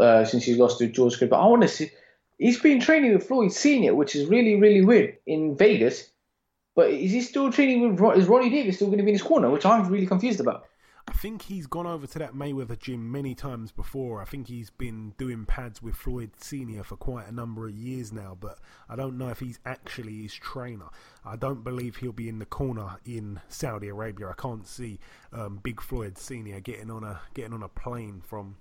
[0.00, 1.18] uh, since he's lost to George.
[1.20, 1.90] But I want to see.
[2.38, 6.10] He's been training with Floyd Senior, which is really really weird in Vegas.
[6.74, 8.18] But is he still training with?
[8.18, 9.50] Is Ronnie Davies still going to be in his corner?
[9.50, 10.66] Which I'm really confused about.
[11.16, 14.20] I think he's gone over to that Mayweather gym many times before.
[14.20, 18.12] I think he's been doing pads with Floyd Senior for quite a number of years
[18.12, 20.90] now, but I don't know if he's actually his trainer.
[21.24, 24.28] I don't believe he'll be in the corner in Saudi Arabia.
[24.28, 25.00] I can't see
[25.32, 28.56] um, Big Floyd Senior getting on a getting on a plane from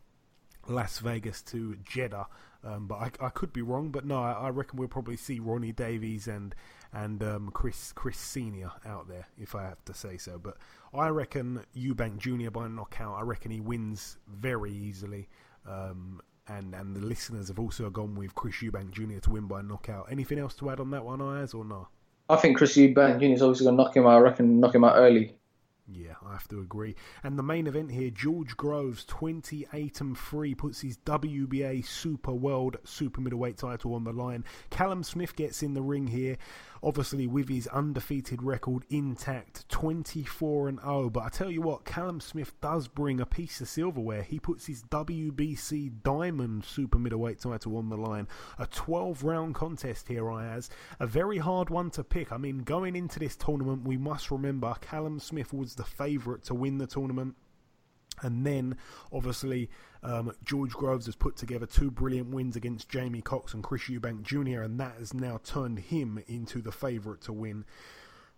[0.65, 2.27] Las Vegas to Jeddah.
[2.63, 3.89] Um, but I, I, could be wrong.
[3.89, 6.55] But no, I, I, reckon we'll probably see Ronnie Davies and
[6.91, 10.39] and um, Chris Chris Senior out there, if I have to say so.
[10.39, 10.57] But
[10.97, 12.49] I reckon Eubank Jr.
[12.51, 13.17] by knockout.
[13.17, 15.27] I reckon he wins very easily.
[15.67, 19.19] Um, and and the listeners have also gone with Chris Eubank Jr.
[19.19, 20.07] to win by knockout.
[20.11, 21.89] Anything else to add on that one, Ayaz, or not?
[22.29, 23.25] I think Chris Eubank Jr.
[23.25, 24.17] is obviously going to knock him out.
[24.17, 25.35] I reckon knock him out early.
[25.87, 26.95] Yeah, I have to agree.
[27.23, 32.77] And the main event here, George Groves, 28 and 3, puts his WBA Super World
[32.83, 34.43] Super Middleweight title on the line.
[34.71, 36.37] Callum Smith gets in the ring here
[36.85, 41.09] obviously with his undefeated record intact, 24 and 0.
[41.09, 44.21] But I tell you what, Callum Smith does bring a piece of silverware.
[44.21, 48.27] He puts his WBC Diamond Super Middleweight title on the line.
[48.59, 50.69] A 12 round contest here, I has
[50.99, 52.31] a very hard one to pick.
[52.31, 56.53] I mean, going into this tournament, we must remember Callum Smith was the favourite to
[56.53, 57.35] win the tournament.
[58.21, 58.77] And then,
[59.11, 59.69] obviously,
[60.03, 64.23] um, George Groves has put together two brilliant wins against Jamie Cox and Chris Eubank
[64.23, 67.65] Jr., and that has now turned him into the favourite to win.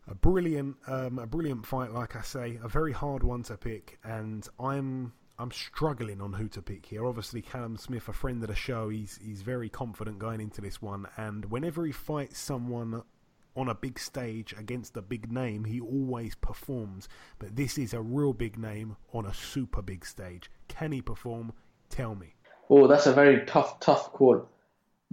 [0.08, 4.00] A brilliant, um, a brilliant fight, like I say, a very hard one to pick,
[4.04, 7.06] and I'm I'm struggling on who to pick here.
[7.06, 10.82] Obviously, Callum Smith, a friend of the show, he's he's very confident going into this
[10.82, 13.04] one, and whenever he fights someone
[13.58, 17.10] on a big stage against a big name, he always performs.
[17.40, 20.52] But this is a real big name on a super big stage.
[20.68, 21.52] Can he perform?
[21.90, 22.36] Tell me.
[22.70, 24.48] Oh, that's a very tough, tough call.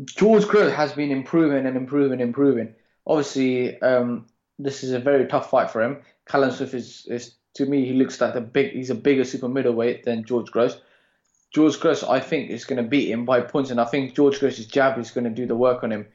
[0.05, 2.75] George Groves has been improving and improving, and improving.
[3.07, 4.27] Obviously, um,
[4.59, 6.03] this is a very tough fight for him.
[6.27, 8.73] Callum Smith is, is, to me, he looks like a big.
[8.73, 10.77] He's a bigger super middleweight than George Groves.
[11.55, 14.41] George Groves, I think, is going to beat him by points, and I think George
[14.41, 16.07] Groves' jab is going to do the work on him.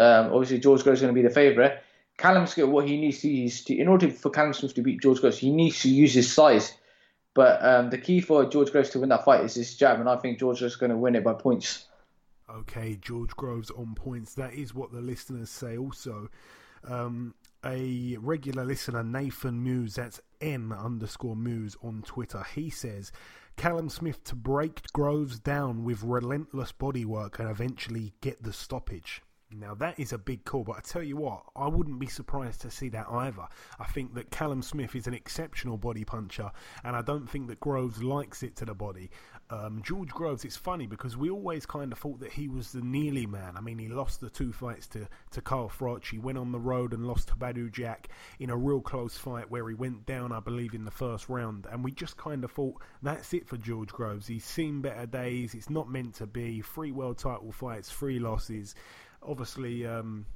[0.00, 1.78] Um, obviously, George Groves is going to be the favourite.
[2.16, 5.00] Callum Smith, what he needs to use to, in order for Callum Smith to beat
[5.00, 6.74] George Groves, he needs to use his size.
[7.34, 10.08] But um, the key for George Groves to win that fight is his jab, and
[10.08, 11.86] I think George is going to win it by points.
[12.50, 14.34] Okay, George Groves on points.
[14.34, 15.76] That is what the listeners say.
[15.76, 16.28] Also,
[16.84, 17.34] um,
[17.64, 22.44] a regular listener, Nathan Muse, that's N underscore Muse on Twitter.
[22.54, 23.12] He says
[23.56, 29.22] Callum Smith to break Groves down with relentless bodywork and eventually get the stoppage.
[29.52, 32.60] Now that is a big call, but I tell you what, I wouldn't be surprised
[32.60, 33.48] to see that either.
[33.80, 36.52] I think that Callum Smith is an exceptional body puncher,
[36.84, 39.10] and I don't think that Groves likes it to the body.
[39.50, 42.80] Um, George Groves, it's funny because we always kind of thought that he was the
[42.80, 43.56] nearly man.
[43.56, 46.08] I mean, he lost the two fights to, to Carl Froch.
[46.08, 49.50] He went on the road and lost to Badou Jack in a real close fight
[49.50, 51.66] where he went down, I believe, in the first round.
[51.72, 54.28] And we just kind of thought that's it for George Groves.
[54.28, 55.54] He's seen better days.
[55.54, 56.60] It's not meant to be.
[56.60, 58.76] Three world title fights, three losses
[59.22, 60.26] obviously um,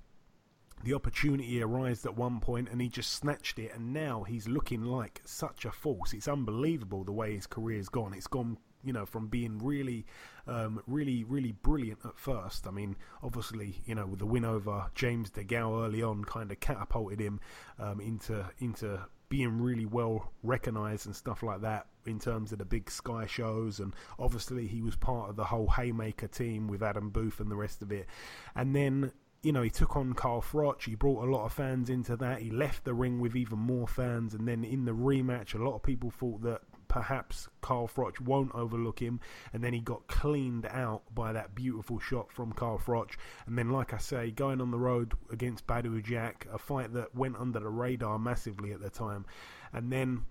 [0.82, 4.84] the opportunity arose at one point and he just snatched it and now he's looking
[4.84, 6.12] like such a force.
[6.12, 8.14] It's unbelievable the way his career's gone.
[8.14, 10.04] It's gone you know from being really
[10.46, 12.66] um, really really brilliant at first.
[12.66, 16.60] I mean obviously you know with the win over james DeGale early on kind of
[16.60, 17.40] catapulted him
[17.78, 22.64] um, into into being really well recognized and stuff like that in terms of the
[22.64, 27.10] big sky shows and obviously he was part of the whole haymaker team with adam
[27.10, 28.06] booth and the rest of it
[28.54, 29.12] and then
[29.44, 30.82] you know, he took on Carl Froch.
[30.82, 32.40] He brought a lot of fans into that.
[32.40, 34.32] He left the ring with even more fans.
[34.32, 38.54] And then in the rematch, a lot of people thought that perhaps Carl Froch won't
[38.54, 39.20] overlook him.
[39.52, 43.16] And then he got cleaned out by that beautiful shot from Carl Froch.
[43.46, 47.14] And then, like I say, going on the road against Badou Jack, a fight that
[47.14, 49.26] went under the radar massively at the time.
[49.74, 50.24] And then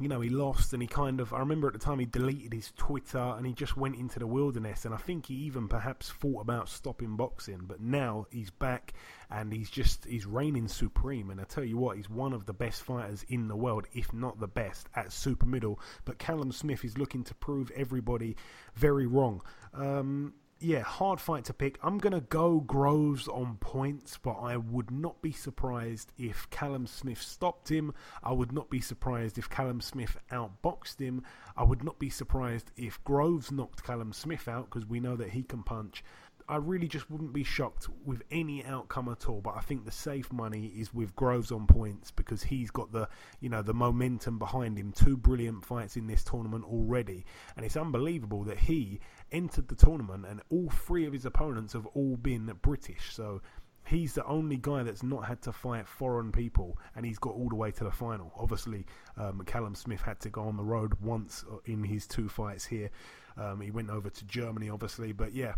[0.00, 2.52] you know, he lost and he kind of, I remember at the time he deleted
[2.52, 4.84] his Twitter and he just went into the wilderness.
[4.84, 7.60] And I think he even perhaps thought about stopping boxing.
[7.62, 8.94] But now he's back
[9.30, 11.30] and he's just, he's reigning supreme.
[11.30, 14.12] And I tell you what, he's one of the best fighters in the world, if
[14.12, 15.78] not the best, at super middle.
[16.04, 18.36] But Callum Smith is looking to prove everybody
[18.74, 19.42] very wrong.
[19.72, 20.34] Um,
[20.64, 21.78] yeah, hard fight to pick.
[21.82, 26.86] I'm going to go Groves on points, but I would not be surprised if Callum
[26.86, 27.92] Smith stopped him.
[28.22, 31.22] I would not be surprised if Callum Smith outboxed him.
[31.54, 35.30] I would not be surprised if Groves knocked Callum Smith out because we know that
[35.30, 36.02] he can punch.
[36.48, 39.40] I really just wouldn't be shocked with any outcome at all.
[39.40, 43.08] But I think the safe money is with Groves on points because he's got the
[43.40, 44.92] you know the momentum behind him.
[44.92, 47.24] Two brilliant fights in this tournament already,
[47.56, 49.00] and it's unbelievable that he
[49.32, 53.12] entered the tournament and all three of his opponents have all been British.
[53.14, 53.40] So
[53.86, 57.48] he's the only guy that's not had to fight foreign people, and he's got all
[57.48, 58.32] the way to the final.
[58.36, 58.86] Obviously,
[59.16, 62.90] um, Callum Smith had to go on the road once in his two fights here.
[63.36, 65.54] Um, he went over to Germany, obviously, but yeah,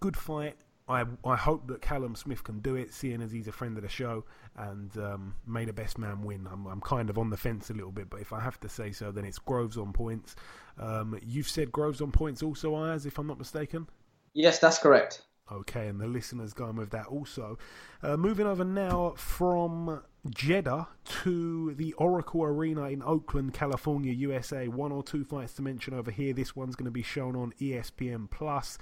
[0.00, 0.56] good fight.
[0.88, 3.82] I I hope that Callum Smith can do it, seeing as he's a friend of
[3.82, 4.24] the show
[4.56, 6.48] and um, made a best man win.
[6.50, 8.68] I'm I'm kind of on the fence a little bit, but if I have to
[8.68, 10.36] say so, then it's Groves on points.
[10.78, 13.88] Um, you've said Groves on points also, Ayaz, if I'm not mistaken.
[14.34, 15.22] Yes, that's correct.
[15.50, 17.58] Okay, and the listeners going with that also.
[18.02, 20.86] Uh, moving over now from Jeddah
[21.22, 24.68] to the Oracle Arena in Oakland, California, USA.
[24.68, 26.32] One or two fights to mention over here.
[26.32, 28.78] This one's going to be shown on ESPN Plus.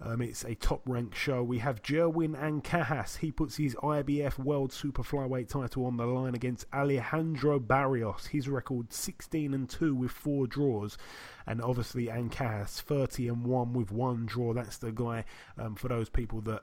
[0.00, 1.42] Um, it's a top ranked show.
[1.42, 3.18] We have Jerwin Ancajas.
[3.18, 8.26] He puts his IBF World Super Flyweight title on the line against Alejandro Barrios.
[8.26, 10.96] His record 16 and 2 with four draws.
[11.44, 14.54] And obviously, Ancajas 30 and 1 with one draw.
[14.54, 15.24] That's the guy
[15.58, 16.62] um, for those people that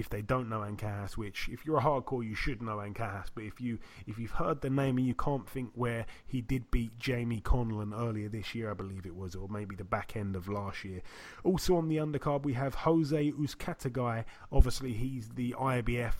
[0.00, 3.44] if they don't know Ancajas, which if you're a hardcore you should know Ancajas, but
[3.44, 6.98] if you if you've heard the name and you can't think where he did beat
[6.98, 10.48] Jamie Conlan earlier this year, I believe it was, or maybe the back end of
[10.48, 11.02] last year.
[11.44, 14.24] Also on the undercard we have Jose Uzcategui.
[14.50, 16.14] Obviously he's the IBF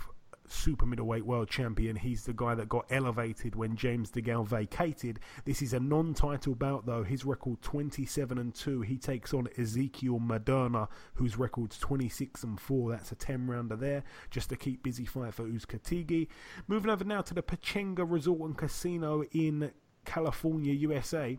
[0.50, 1.96] super middleweight world champion.
[1.96, 5.20] He's the guy that got elevated when James DeGale vacated.
[5.44, 7.02] This is a non-title bout though.
[7.02, 8.82] His record 27 and 2.
[8.82, 12.90] He takes on Ezequiel Maderna, whose record's 26 and 4.
[12.90, 14.02] That's a 10 rounder there.
[14.30, 16.28] Just to keep busy fight for Uzcategui.
[16.68, 19.70] Moving over now to the Pechanga Resort and Casino in
[20.04, 21.38] California, USA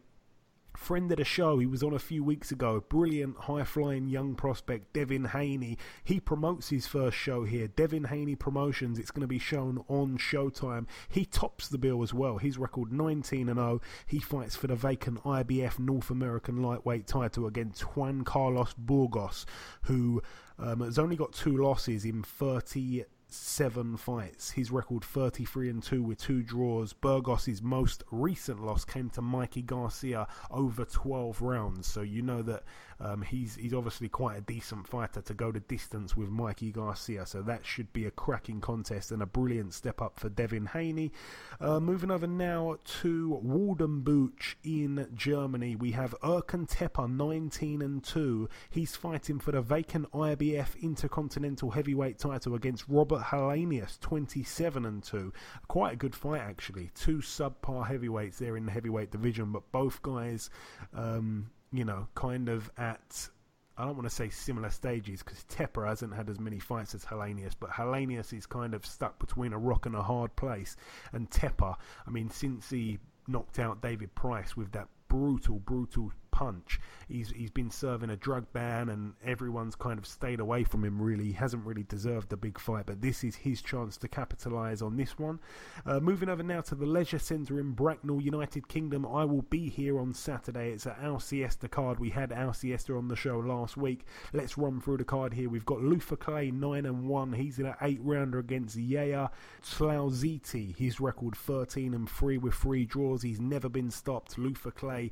[0.82, 1.60] friend of the show.
[1.60, 2.84] He was on a few weeks ago.
[2.90, 5.78] Brilliant, high flying young prospect, Devin Haney.
[6.04, 7.68] He promotes his first show here.
[7.68, 8.98] Devin Haney Promotions.
[8.98, 10.88] It's going to be shown on Showtime.
[11.08, 12.40] He tops the bill as well.
[12.40, 13.80] His record 19 and 0.
[14.08, 19.46] He fights for the vacant IBF North American lightweight title against Juan Carlos Burgos,
[19.84, 20.24] who
[20.58, 24.52] um, has only got two losses in 30 seven fights.
[24.52, 26.94] His record 33 and 2 with two draws.
[26.94, 31.88] Burgos's most recent loss came to Mikey Garcia over 12 rounds.
[31.88, 32.64] So you know that
[33.04, 37.26] um, he's he's obviously quite a decent fighter to go the distance with Mikey Garcia.
[37.26, 41.12] So that should be a cracking contest and a brilliant step up for Devin Haney.
[41.60, 48.48] Uh, moving over now to Waldenbuch in Germany, we have Erkan Teper 19 and 2.
[48.70, 55.34] He's fighting for the vacant IBF Intercontinental Heavyweight title against Robert Helenius, 27 and 2.
[55.68, 56.92] Quite a good fight, actually.
[56.94, 60.50] Two subpar heavyweights there in the heavyweight division, but both guys,
[60.94, 63.30] um, you know, kind of at.
[63.78, 67.06] I don't want to say similar stages because Teper hasn't had as many fights as
[67.06, 70.76] Helenius, but Helenius is kind of stuck between a rock and a hard place.
[71.14, 76.80] And Teper, I mean, since he knocked out David Price with that brutal, brutal punch.
[77.08, 81.02] He's he's been serving a drug ban, and everyone's kind of stayed away from him.
[81.02, 84.82] Really, he hasn't really deserved the big fight, but this is his chance to capitalise
[84.82, 85.40] on this one.
[85.86, 89.06] Uh, moving over now to the Leisure Centre in Bracknell, United Kingdom.
[89.06, 90.72] I will be here on Saturday.
[90.72, 92.00] It's Al Siesta card.
[92.00, 94.06] We had Al Siesta on the show last week.
[94.34, 95.50] Let's run through the card here.
[95.50, 97.34] We've got Lufa Clay nine and one.
[97.34, 99.30] He's in an eight rounder against Yaya
[99.62, 100.78] Slauziti.
[100.78, 103.22] His record thirteen and three with three draws.
[103.22, 104.38] He's never been stopped.
[104.38, 105.12] Lufa Clay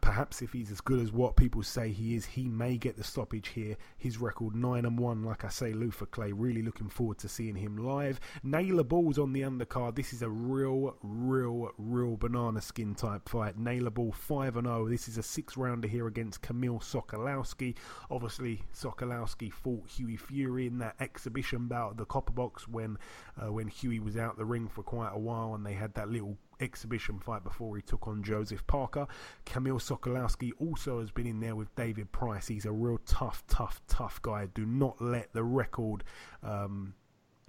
[0.00, 3.04] perhaps if he's as good as what people say he is, he may get the
[3.04, 3.76] stoppage here.
[3.96, 6.32] His record nine and one, like I say, Lufa Clay.
[6.32, 8.20] Really looking forward to seeing him live.
[8.42, 9.96] Naylor Ball's on the undercard.
[9.96, 13.58] This is a real, real, real banana skin type fight.
[13.58, 14.88] Naylor Ball five and zero.
[14.88, 17.74] This is a six rounder here against Kamil Sokolowski.
[18.10, 22.98] Obviously, Sokolowski fought Hughie Fury in that exhibition bout at the Copper Box when
[23.40, 26.10] uh, when Hughie was out the ring for quite a while, and they had that
[26.10, 29.06] little exhibition fight before he took on Joseph Parker.
[29.44, 32.48] Kamil Sokolowski also has been in there with David Price.
[32.48, 34.46] He's a real tough, tough, tough guy.
[34.46, 36.04] Do not let the record
[36.42, 36.94] um,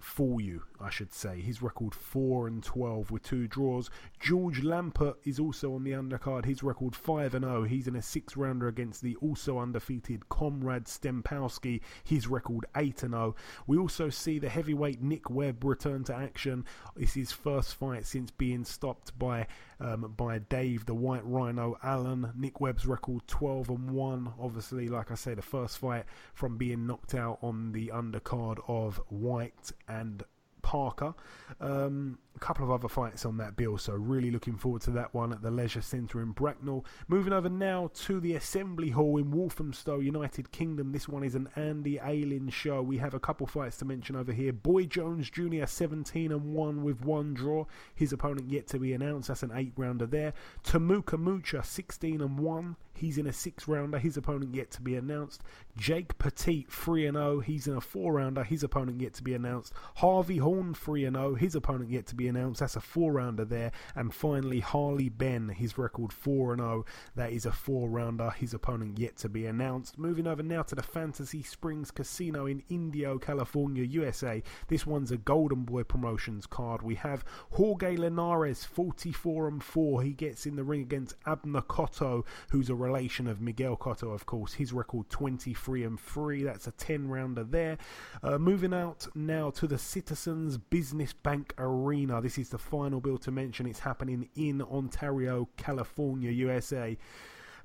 [0.03, 1.41] fool you, I should say.
[1.41, 3.89] His record 4 and 12 with two draws.
[4.19, 6.45] George Lampert is also on the undercard.
[6.45, 7.63] His record 5 and 0.
[7.63, 11.81] He's in a six rounder against the also undefeated Konrad Stempowski.
[12.03, 13.35] His record 8 and 0.
[13.67, 16.65] We also see the heavyweight Nick Webb return to action.
[16.95, 19.47] It's his first fight since being stopped by
[19.79, 22.31] um, by Dave the Whyte Rhino Allen.
[22.35, 24.33] Nick Webb's record 12 and 1.
[24.39, 29.01] Obviously, like I say, the first fight from being knocked out on the undercard of
[29.09, 30.23] White and
[30.69, 31.15] Parker.
[31.59, 35.11] Um, a couple of other fights on that bill, so really looking forward to that
[35.15, 36.85] one at the Leisure Centre in Bracknell.
[37.07, 40.91] Moving over now to the Assembly Hall in Walthamstow, United Kingdom.
[40.91, 42.83] This one is an Andy Ayling show.
[42.83, 44.53] We have a couple fights to mention over here.
[44.53, 45.65] Boy Jones Jr.
[45.65, 47.65] 17 and 1 with one draw.
[47.95, 49.29] His opponent yet to be announced.
[49.29, 50.33] That's an eight rounder there.
[50.63, 52.75] Tamuka Mucha 16 and 1.
[52.99, 53.97] He's in a six rounder.
[53.97, 55.41] His opponent yet to be announced.
[55.77, 57.39] Jake Petit 3 and 0.
[57.39, 58.43] He's in a four rounder.
[58.43, 59.73] His opponent yet to be announced.
[59.95, 61.35] Harvey Horn 3 and 0.
[61.35, 62.59] His opponent yet to be announced.
[62.59, 63.71] That's a four rounder there.
[63.95, 66.85] And finally, Harley Benn, his record 4 and 0.
[67.15, 68.31] That is a four rounder.
[68.31, 69.97] His opponent yet to be announced.
[69.97, 74.43] Moving over now to the Fantasy Springs Casino in Indio, California, USA.
[74.67, 76.81] This one's a Golden Boy Promotions card.
[76.81, 80.03] We have Jorge Linares 44 and 4.
[80.03, 84.25] He gets in the ring against Abner Cotto, who's a relation of Miguel Cotto, of
[84.25, 84.53] course.
[84.53, 86.43] His record 23 and 3.
[86.43, 87.77] That's a 10 rounder there.
[88.23, 92.19] Uh, moving out now to the Citizens Business Bank Arena.
[92.19, 93.67] This is the final bill to mention.
[93.67, 96.97] It's happening in Ontario, California, USA.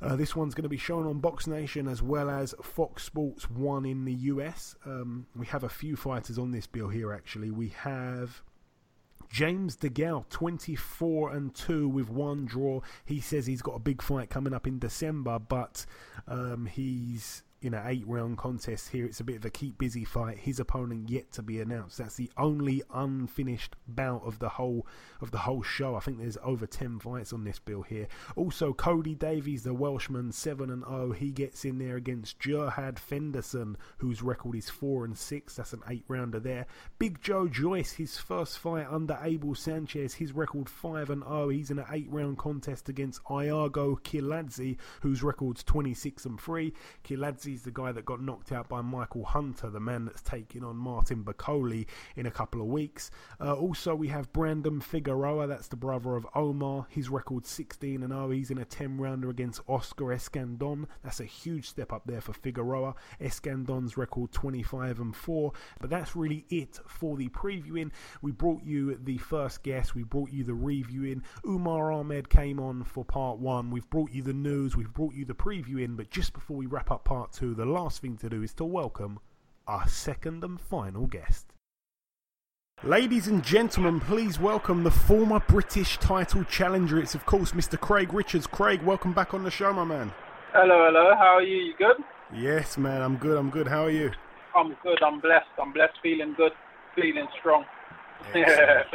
[0.02, 3.48] Uh, this one's going to be shown on Box Nation as well as Fox Sports
[3.48, 4.76] 1 in the US.
[4.84, 7.50] Um, we have a few fighters on this bill here, actually.
[7.50, 8.42] We have
[9.34, 12.80] James DeGale, 24 and 2 with one draw.
[13.04, 15.86] He says he's got a big fight coming up in December, but
[16.28, 19.06] um, he's in an eight round contest here.
[19.06, 20.38] It's a bit of a keep busy fight.
[20.38, 21.98] His opponent yet to be announced.
[21.98, 24.86] That's the only unfinished bout of the whole
[25.20, 25.94] of the whole show.
[25.94, 28.06] I think there's over ten fights on this bill here.
[28.36, 31.12] Also, Cody Davies, the Welshman, seven and zero.
[31.12, 35.56] He gets in there against Gerhard Fenderson, whose record is four and six.
[35.56, 36.66] That's an eight rounder there.
[36.98, 40.14] Big Joe Joyce, his first fight under Abel Sanchez.
[40.14, 41.48] His record five and zero.
[41.48, 46.74] He's in an eight round contest against Iago Kiladze, whose record's twenty six and three.
[47.04, 50.64] Kiladze He's the guy that got knocked out by Michael Hunter, the man that's taking
[50.64, 51.86] on Martin Bakole
[52.16, 53.12] in a couple of weeks.
[53.40, 56.88] Uh, also, we have Brandon Figueroa, that's the brother of Omar.
[56.88, 58.30] His record 16 and 0.
[58.30, 60.86] He's in a 10 rounder against Oscar Escandon.
[61.04, 62.96] That's a huge step up there for Figueroa.
[63.20, 65.52] Escandon's record 25 and 4.
[65.80, 67.92] But that's really it for the previewing.
[68.20, 71.22] We brought you the first guest, we brought you the reviewing.
[71.46, 73.70] Umar Ahmed came on for part one.
[73.70, 75.96] We've brought you the news, we've brought you the previewing.
[75.96, 78.64] But just before we wrap up part two, the last thing to do is to
[78.64, 79.18] welcome
[79.66, 81.52] our second and final guest.
[82.82, 86.98] Ladies and gentlemen, please welcome the former British title challenger.
[86.98, 87.78] It's, of course, Mr.
[87.78, 88.46] Craig Richards.
[88.46, 90.12] Craig, welcome back on the show, my man.
[90.52, 91.14] Hello, hello.
[91.16, 91.56] How are you?
[91.56, 91.96] You good?
[92.32, 93.36] Yes, man, I'm good.
[93.36, 93.68] I'm good.
[93.68, 94.12] How are you?
[94.56, 95.02] I'm good.
[95.02, 95.46] I'm blessed.
[95.60, 95.94] I'm blessed.
[96.02, 96.52] Feeling good.
[96.94, 97.64] Feeling strong.
[98.32, 98.86] Excellent.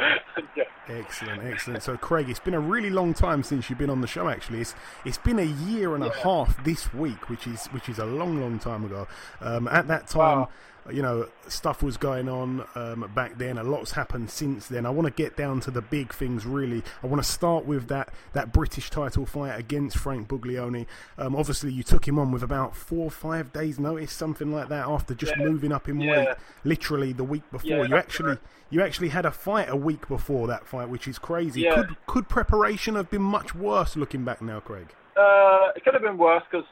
[0.88, 1.82] excellent, excellent.
[1.82, 4.28] So, Craig, it's been a really long time since you've been on the show.
[4.28, 4.74] Actually, it's
[5.04, 6.10] it's been a year and yeah.
[6.10, 9.06] a half this week, which is which is a long, long time ago.
[9.40, 10.40] Um, at that time.
[10.40, 10.48] Wow
[10.90, 13.58] you know, stuff was going on um, back then.
[13.58, 14.86] A lot's happened since then.
[14.86, 16.82] I want to get down to the big things, really.
[17.02, 20.86] I want to start with that, that British title fight against Frank Buglioni.
[21.18, 24.68] Um, obviously, you took him on with about four or five days' notice, something like
[24.68, 25.44] that, after just yeah.
[25.44, 26.16] moving up in yeah.
[26.16, 26.28] weight
[26.64, 27.70] literally the week before.
[27.70, 28.38] Yeah, you actually
[28.70, 31.68] you actually had a fight a week before that fight, which is crazy.
[31.70, 34.94] Could could preparation have been much worse looking back now, Craig?
[35.16, 36.66] Uh, it could have been worse because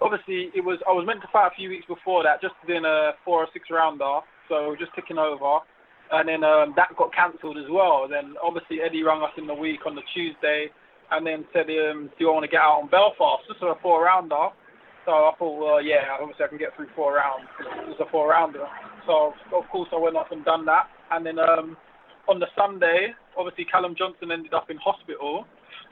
[0.00, 0.78] obviously it was.
[0.88, 3.48] I was meant to fight a few weeks before that, just in a four or
[3.52, 5.60] six rounder, so just ticking over,
[6.12, 8.06] and then um, that got cancelled as well.
[8.08, 10.70] Then obviously Eddie rang us in the week on the Tuesday,
[11.10, 14.04] and then said, um, "Do you want to get out on Belfast?" Just a four
[14.04, 14.50] rounder.
[15.04, 17.44] So I thought, well, yeah, obviously I can get through four rounds.
[17.60, 18.64] It was a four rounder.
[19.06, 21.76] So of course I went off and done that, and then um,
[22.26, 25.44] on the Sunday, obviously Callum Johnson ended up in hospital,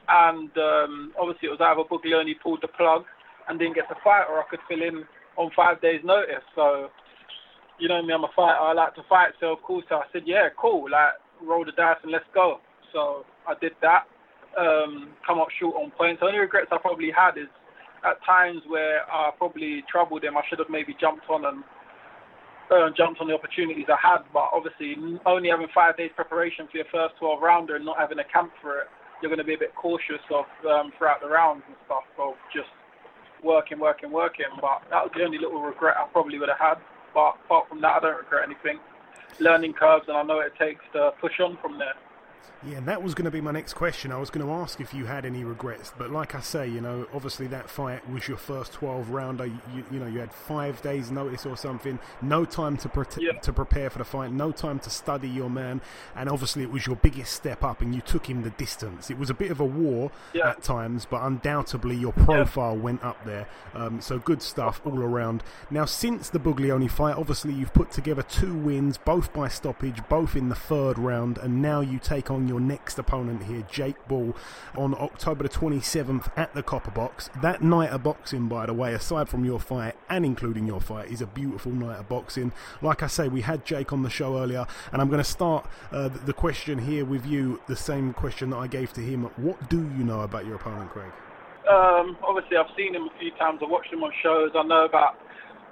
[0.08, 3.04] and um, obviously it was either Buglioni pulled the plug
[3.48, 5.04] and didn't get to fight, or I could fill in
[5.36, 6.44] on five days' notice.
[6.54, 6.88] So,
[7.78, 8.58] you know me, I'm a fighter.
[8.58, 11.98] I like to fight, so of course I said, yeah, cool, like roll the dice
[12.02, 12.58] and let's go.
[12.92, 14.04] So I did that.
[14.58, 16.20] Um, come up short on points.
[16.20, 17.48] The only regrets I probably had is
[18.04, 20.36] at times where I probably troubled him.
[20.36, 21.64] I should have maybe jumped on and
[22.70, 26.76] uh, jumped on the opportunities I had, but obviously only having five days preparation for
[26.76, 28.88] your first 12 rounder and not having a camp for it,
[29.20, 32.04] you're going to be a bit cautious of um, throughout the rounds and stuff.
[32.16, 32.70] So just
[33.42, 34.46] working, working, working.
[34.60, 36.78] But that was the only little regret I probably would have had.
[37.14, 38.78] But apart from that, I don't regret anything.
[39.40, 41.94] Learning curves, and I know it takes to push on from there.
[42.64, 44.12] Yeah, and that was going to be my next question.
[44.12, 46.80] I was going to ask if you had any regrets, but like I say, you
[46.80, 49.46] know, obviously that fight was your first 12 rounder.
[49.46, 49.58] You,
[49.90, 53.32] you know, you had five days' notice or something, no time to pre- yeah.
[53.40, 55.80] to prepare for the fight, no time to study your man,
[56.14, 59.10] and obviously it was your biggest step up, and you took him the distance.
[59.10, 60.50] It was a bit of a war yeah.
[60.50, 62.82] at times, but undoubtedly your profile yeah.
[62.82, 63.48] went up there.
[63.74, 65.42] Um, so good stuff all around.
[65.70, 70.36] Now, since the Buglioni fight, obviously you've put together two wins, both by stoppage, both
[70.36, 74.34] in the third round, and now you take on your next opponent here, Jake Ball,
[74.76, 77.30] on October the 27th at the Copper Box.
[77.40, 81.10] That night of boxing, by the way, aside from your fight and including your fight,
[81.10, 82.52] is a beautiful night of boxing.
[82.80, 85.68] Like I say, we had Jake on the show earlier, and I'm going to start
[85.92, 89.24] uh, the question here with you, the same question that I gave to him.
[89.36, 91.12] What do you know about your opponent, Craig?
[91.70, 93.60] Um, obviously, I've seen him a few times.
[93.62, 94.50] I've watched him on shows.
[94.54, 95.14] I know about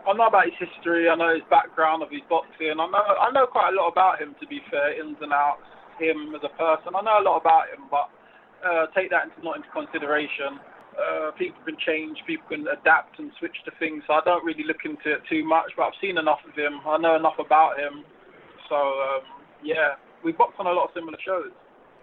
[0.07, 1.09] I know about his history.
[1.09, 2.73] I know his background of his boxing.
[2.79, 4.35] I know I know quite a lot about him.
[4.41, 5.67] To be fair, ins and outs
[6.01, 6.97] him as a person.
[6.97, 8.09] I know a lot about him, but
[8.65, 10.59] uh, take that into, not into consideration.
[10.97, 14.65] Uh, people can change, people can adapt and switch to things, so I don't really
[14.65, 15.73] look into it too much.
[15.77, 16.81] But I've seen enough of him.
[16.87, 18.05] I know enough about him.
[18.69, 19.23] So um,
[19.63, 19.95] yeah,
[20.25, 21.53] we boxed on a lot of similar shows.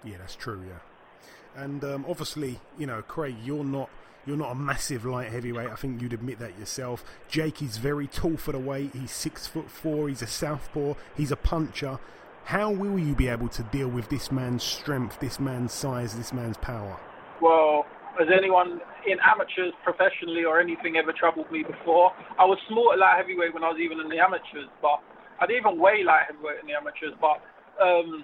[0.04, 0.64] Yeah, that's true.
[0.68, 3.90] Yeah, and um, obviously, you know, Craig, you're not
[4.26, 5.70] you're not a massive light heavyweight.
[5.70, 7.04] I think you'd admit that yourself.
[7.30, 8.92] Jake is very tall for the weight.
[8.94, 10.10] He's six foot four.
[10.10, 10.96] He's a southpaw.
[11.16, 12.00] He's a puncher.
[12.48, 16.32] How will you be able to deal with this man's strength, this man's size, this
[16.32, 16.98] man's power?
[17.42, 17.86] Well,
[18.18, 22.14] has anyone in amateurs, professionally, or anything ever troubled me before?
[22.40, 25.04] I was small at light heavyweight when I was even in the amateurs, but
[25.42, 27.12] I didn't even weigh light heavyweight in the amateurs.
[27.20, 27.44] But
[27.84, 28.24] um,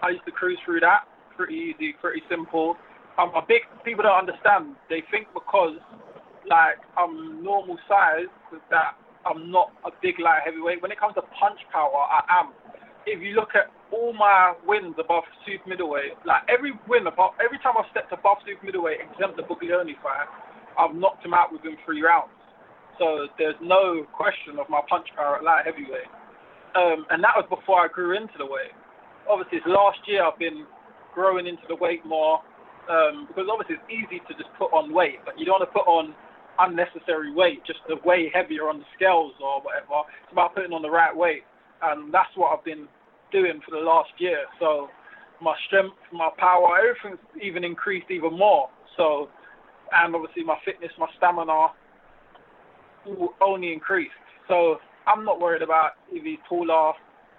[0.00, 1.04] I used to cruise through that
[1.36, 2.78] pretty easy, pretty simple.
[3.18, 3.60] I'm a big.
[3.84, 4.72] People don't understand.
[4.88, 5.76] They think because
[6.48, 8.32] like I'm normal size
[8.70, 8.96] that
[9.28, 10.80] I'm not a big light heavyweight.
[10.80, 12.56] When it comes to punch power, I am
[13.06, 17.58] if you look at all my wins above super middleweight, like every win above, every
[17.60, 20.28] time I've stepped above super middleweight, except the Buglioni fight,
[20.78, 22.34] I've knocked him out within three rounds.
[22.98, 26.10] So there's no question of my punch power at light heavyweight.
[26.74, 28.74] Um, and that was before I grew into the weight.
[29.30, 30.66] Obviously, this last year I've been
[31.14, 32.42] growing into the weight more
[32.90, 35.74] um, because obviously it's easy to just put on weight, but you don't want to
[35.74, 36.14] put on
[36.58, 40.06] unnecessary weight just to weigh heavier on the scales or whatever.
[40.22, 41.42] It's about putting on the right weight
[41.82, 42.88] and that's what I've been
[43.34, 44.46] doing for the last year.
[44.60, 44.88] So
[45.42, 48.70] my strength, my power, everything's even increased even more.
[48.96, 49.28] So,
[49.92, 51.74] and obviously my fitness, my stamina
[53.42, 54.14] only increased.
[54.48, 56.92] So I'm not worried about if he's taller,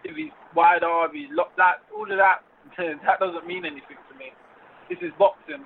[0.04, 1.58] if he's wider, if he's locked.
[1.58, 2.44] That all of that
[2.78, 4.36] that doesn't mean anything to me.
[4.90, 5.64] This is boxing.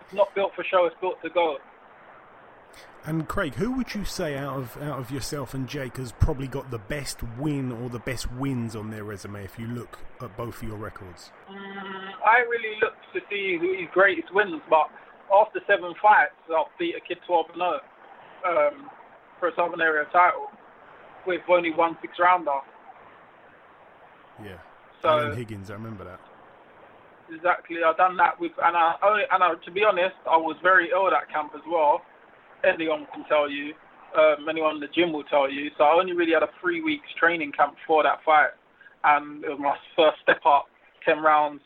[0.00, 0.86] It's not built for show.
[0.86, 1.58] It's built to go.
[3.06, 6.48] And Craig, who would you say out of out of yourself and Jake has probably
[6.48, 10.36] got the best win or the best wins on their resume if you look at
[10.36, 11.30] both of your records?
[11.48, 14.90] Mm, I really look to see who his greatest wins, but
[15.32, 17.80] after seven fights, I'll beat a kid 12 0
[18.44, 18.90] um,
[19.38, 20.50] for a Southern Area title
[21.28, 22.58] with only one six rounder.
[24.42, 24.58] Yeah.
[25.00, 26.20] So Alan Higgins, I remember that.
[27.32, 30.56] Exactly, I've done that with, and I only, and I, to be honest, I was
[30.62, 32.02] very ill that camp as well
[32.64, 33.72] anyone can tell you,
[34.16, 35.70] um, anyone in the gym will tell you.
[35.76, 38.50] So I only really had a three weeks training camp for that fight,
[39.04, 40.66] and it was my first step up,
[41.04, 41.60] ten rounds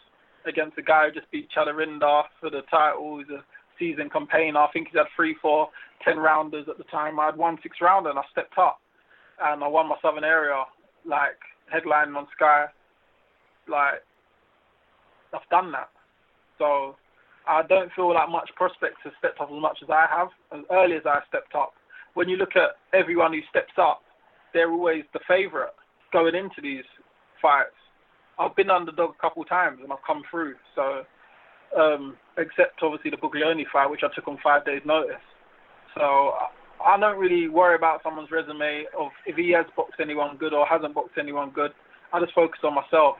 [0.47, 3.19] against a guy who just beat Chalarinda for the title.
[3.19, 3.45] He's a
[3.79, 4.61] seasoned campaigner.
[4.61, 5.69] I think he's had three, four,
[6.05, 7.21] ten rounders at the time.
[7.21, 8.81] I had one six rounder and I stepped up,
[9.41, 10.65] and I won my Southern Area
[11.05, 11.39] like
[11.73, 12.67] headlining on Sky.
[13.69, 14.03] Like
[15.33, 15.91] I've done that,
[16.59, 16.97] so
[17.49, 20.65] I don't feel like much prospects have stepped up as much as I have, as
[20.71, 21.73] early as I stepped up.
[22.15, 24.03] When you look at everyone who steps up,
[24.53, 25.73] they're always the favourite
[26.13, 26.85] going into these
[27.41, 27.77] fights.
[28.39, 30.55] I've been underdog a couple times and I've come through.
[30.75, 31.05] So,
[31.79, 35.23] um, except obviously the Buglioni fight, which I took on five days' notice.
[35.95, 36.33] So
[36.85, 40.67] I don't really worry about someone's resume of if he has boxed anyone good or
[40.67, 41.73] hasn't boxed anyone good.
[42.13, 43.17] I just focus on myself.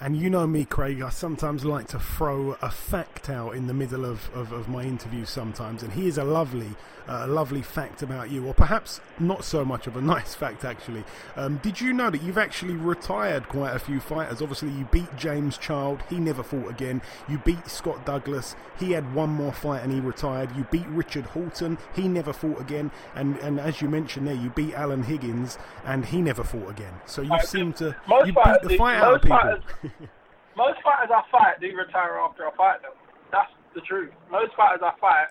[0.00, 3.74] And you know me, Craig, I sometimes like to throw a fact out in the
[3.74, 5.84] middle of, of, of my interviews sometimes.
[5.84, 6.70] And here's a lovely,
[7.08, 11.04] uh, lovely fact about you, or perhaps not so much of a nice fact, actually.
[11.36, 14.42] Um, did you know that you've actually retired quite a few fighters?
[14.42, 17.00] Obviously, you beat James Child, he never fought again.
[17.28, 20.54] You beat Scott Douglas, he had one more fight and he retired.
[20.56, 22.90] You beat Richard Horton, he never fought again.
[23.14, 26.94] And, and as you mentioned there, you beat Alan Higgins, and he never fought again.
[27.06, 27.96] So you seem to.
[28.26, 29.83] You beat the fight out of people.
[30.56, 32.92] most fighters I fight do retire after I fight them.
[33.32, 34.12] That's the truth.
[34.30, 35.28] Most fighters I fight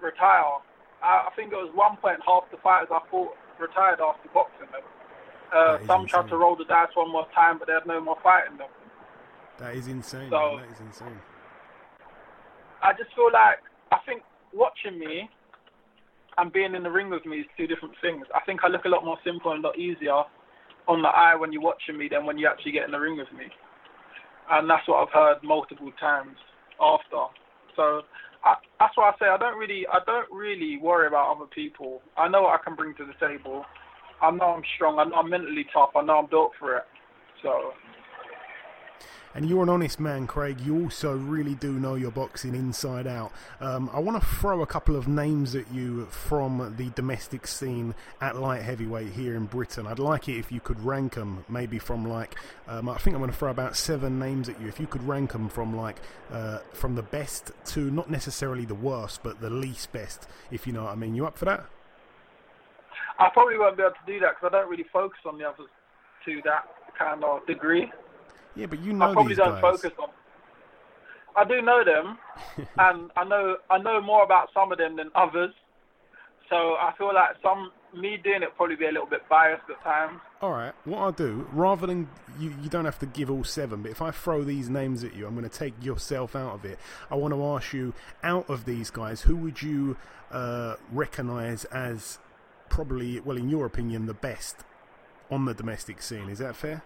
[0.00, 0.62] retire.
[1.02, 4.70] I, I think it was one point half the fighters I fought retired after boxing
[4.72, 4.82] them.
[5.54, 8.18] Uh, some tried to roll the dice one more time, but they had no more
[8.22, 8.68] fighting them.
[9.58, 10.30] That is insane.
[10.30, 11.18] So- man, that is insane.
[12.80, 13.58] I just feel like
[13.90, 14.22] I think
[14.52, 15.28] watching me
[16.36, 18.24] and being in the ring with me is two different things.
[18.32, 20.22] I think I look a lot more simple and a lot easier
[20.88, 23.18] on the eye when you're watching me than when you actually get in the ring
[23.18, 23.44] with me.
[24.50, 26.36] And that's what I've heard multiple times
[26.80, 27.28] after.
[27.76, 28.02] So
[28.44, 32.00] I, that's why I say I don't really I don't really worry about other people.
[32.16, 33.64] I know what I can bring to the table.
[34.22, 34.98] I know I'm strong.
[34.98, 35.90] I know I'm mentally tough.
[35.94, 36.84] I know I'm built for it.
[37.42, 37.72] So
[39.34, 40.60] And you're an honest man, Craig.
[40.60, 43.32] You also really do know your boxing inside out.
[43.60, 47.94] Um, I want to throw a couple of names at you from the domestic scene
[48.20, 49.86] at light heavyweight here in Britain.
[49.86, 52.36] I'd like it if you could rank them, maybe from like,
[52.66, 54.68] um, I think I'm going to throw about seven names at you.
[54.68, 56.00] If you could rank them from like,
[56.32, 60.72] uh, from the best to not necessarily the worst, but the least best, if you
[60.72, 61.14] know what I mean.
[61.14, 61.66] You up for that?
[63.18, 65.44] I probably won't be able to do that because I don't really focus on the
[65.44, 65.68] others
[66.24, 66.64] to that
[66.98, 67.90] kind of degree.
[68.56, 69.10] Yeah, but you know these guys.
[69.10, 69.80] I probably these don't guys.
[69.80, 70.08] focus on.
[71.36, 72.18] I do know them,
[72.78, 75.52] and I know I know more about some of them than others.
[76.48, 79.82] So I feel like some me doing it probably be a little bit biased at
[79.82, 80.20] times.
[80.40, 82.08] All right, what I'll do, rather than
[82.38, 85.14] you, you don't have to give all seven, but if I throw these names at
[85.14, 86.78] you, I'm going to take yourself out of it.
[87.10, 89.96] I want to ask you, out of these guys, who would you
[90.30, 92.18] uh, recognise as
[92.68, 94.58] probably, well, in your opinion, the best
[95.30, 96.28] on the domestic scene?
[96.28, 96.82] Is that fair?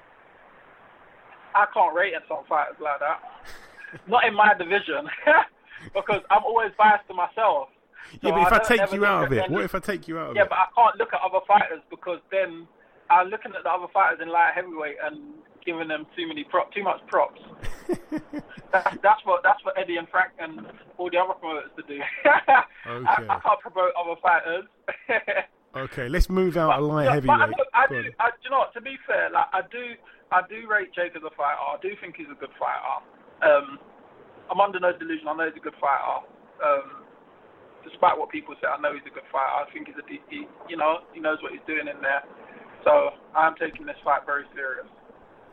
[1.54, 3.20] I can't rate some fighters like that.
[4.08, 5.08] Not in my division,
[5.94, 7.68] because I'm always biased to myself.
[8.20, 10.08] So yeah, but if I, don't take you out of it, what if I take
[10.08, 10.48] you out of Yeah, it?
[10.48, 12.66] but I can't look at other fighters because then
[13.10, 15.34] I'm looking at the other fighters in light heavyweight and
[15.64, 17.40] giving them too many prop, too much props.
[18.72, 20.66] that's, that's what that's what Eddie and Frank and
[20.98, 22.00] all the other promoters to do.
[22.24, 23.04] I, Okay.
[23.06, 24.64] I can't promote other fighters.
[25.74, 27.38] Okay, let's move out of light heavyweight.
[27.38, 28.10] But I, do, I do.
[28.18, 29.94] I, do you know what, to be fair, like I do,
[30.32, 31.60] I do rate Jake as a fighter.
[31.60, 32.96] I do think he's a good fighter.
[33.44, 33.76] Um,
[34.48, 35.28] I'm under no delusion.
[35.28, 36.24] I know he's a good fighter.
[36.64, 37.04] Um,
[37.84, 39.52] despite what people say, I know he's a good fighter.
[39.60, 42.24] I think he's a, he, you know, he knows what he's doing in there.
[42.84, 44.88] So I'm taking this fight very serious.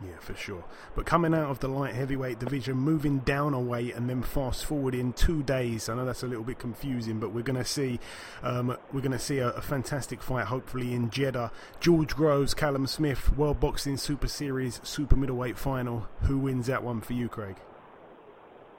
[0.02, 0.64] Yeah, for sure.
[0.96, 4.64] But coming out of the light heavyweight division, moving down a weight, and then fast
[4.64, 5.90] forward in two days.
[5.90, 8.00] I know that's a little bit confusing, but we're going to see,
[8.42, 11.52] um, we're going to see a, a fantastic fight, hopefully in Jeddah.
[11.82, 16.08] George Groves, Callum Smith, World Boxing Super Series Super Middleweight Final.
[16.22, 17.58] Who wins that one for you, Craig?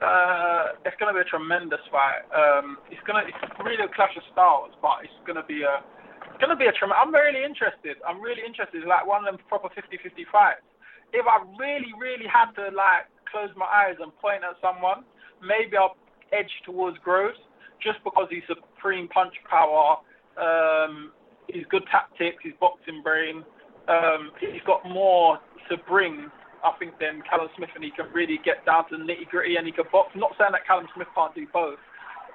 [0.01, 2.25] Uh, it's going to be a tremendous fight.
[2.33, 5.61] Um, it's going to, it's really a clash of styles, but it's going to be
[5.61, 5.85] a,
[6.25, 6.97] it's going to be a tremendous.
[7.05, 8.01] I'm really interested.
[8.01, 8.81] I'm really interested.
[8.89, 10.65] Like one of them proper 50-50 fights.
[11.13, 15.03] If I really, really had to like close my eyes and point at someone,
[15.41, 15.95] maybe I'll
[16.31, 17.39] edge towards Groves
[17.83, 19.97] just because he's supreme punch power.
[20.39, 21.11] Um,
[21.47, 22.37] he's good tactics.
[22.43, 23.43] He's boxing brain.
[23.89, 25.39] Um, he's got more
[25.69, 26.31] to bring
[26.63, 29.57] I think than Callum Smith and he can really get down to the nitty gritty
[29.57, 30.13] and he can box.
[30.13, 31.81] Not saying that Callum Smith can't do both,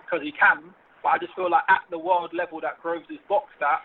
[0.02, 3.22] because he can, but I just feel like at the world level that Groves is
[3.30, 3.82] boxed at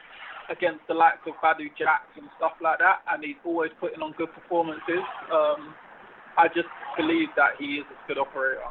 [0.52, 4.14] against the likes of Badou Jacks and stuff like that, and he's always putting on
[4.18, 5.04] good performances.
[5.32, 5.74] Um,
[6.38, 6.68] I just
[6.98, 8.62] believe that he is a good operator.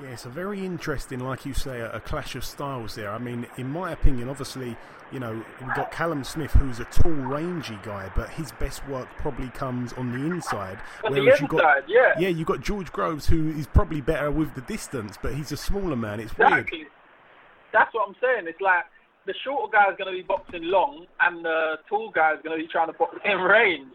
[0.00, 3.10] Yeah, it's a very interesting, like you say, a, a clash of styles there.
[3.10, 4.76] I mean, in my opinion, obviously,
[5.10, 9.08] you know, we've got Callum Smith, who's a tall, rangy guy, but his best work
[9.18, 10.78] probably comes on the inside.
[11.04, 12.14] On the whereas you got, inside, yeah.
[12.18, 15.56] yeah, you've got George Groves, who is probably better with the distance, but he's a
[15.56, 16.20] smaller man.
[16.20, 16.70] It's weird.
[17.72, 18.46] That's what I'm saying.
[18.46, 18.84] It's like
[19.28, 22.58] the shorter guy is going to be boxing long, and the tall guy is going
[22.58, 23.94] to be trying to box in range.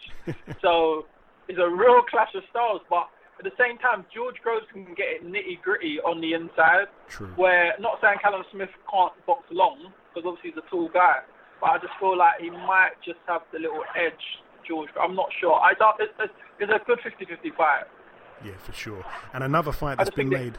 [0.61, 1.05] so
[1.49, 2.81] it's a real clash of styles.
[2.87, 3.09] But
[3.41, 6.85] At the same time, George Groves can get it nitty gritty on the inside.
[7.09, 7.33] True.
[7.35, 11.25] Where not saying Callum Smith can't box long because obviously he's a tall guy,
[11.59, 14.23] but I just feel like he might just have the little edge.
[14.65, 15.55] George, but I'm not sure.
[15.59, 17.83] I thought it's, it's, it's a good 50-50 fight.
[18.45, 19.03] Yeah, for sure.
[19.33, 20.57] And another fight that's been made.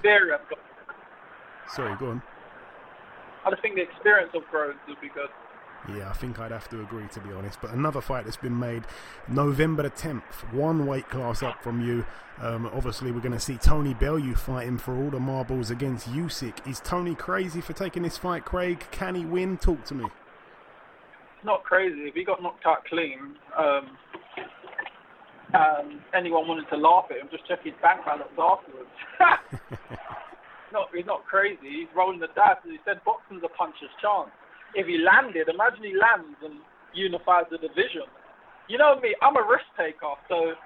[1.75, 2.23] Sorry, go on.
[3.45, 5.29] I just think the experience of Groves would be good.
[5.89, 7.61] Yeah, I think I'd have to agree to be honest.
[7.61, 8.85] But another fight that's been made
[9.29, 10.23] November the 10th,
[10.53, 12.07] one weight class up from you.
[12.41, 16.67] Um, obviously, we're going to see Tony Bellew fighting for all the marbles against Usyk.
[16.67, 18.85] Is Tony crazy for taking this fight, Craig?
[18.91, 19.59] Can he win?
[19.59, 20.05] Talk to me.
[20.05, 22.09] It's not crazy.
[22.09, 23.99] If he got knocked out clean, um,
[25.53, 28.89] and anyone wanted to laugh at him, just check his bank balance afterwards.
[30.75, 31.87] not, he's not crazy.
[31.87, 32.59] He's rolling the dice.
[32.61, 34.35] As he said, boxing's a puncher's chance.
[34.75, 36.59] If he landed, imagine he lands and
[36.93, 38.11] unifies the division.
[38.69, 40.59] You know me, I'm a risk taker, so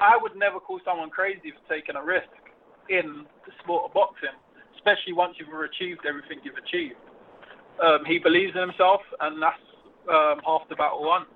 [0.00, 2.32] I would never call someone crazy for taking a risk
[2.88, 4.34] in the sport of boxing,
[4.74, 6.98] especially once you've achieved everything you've achieved.
[7.84, 9.60] Um, he believes in himself, and that's
[10.08, 11.26] um, half the battle won.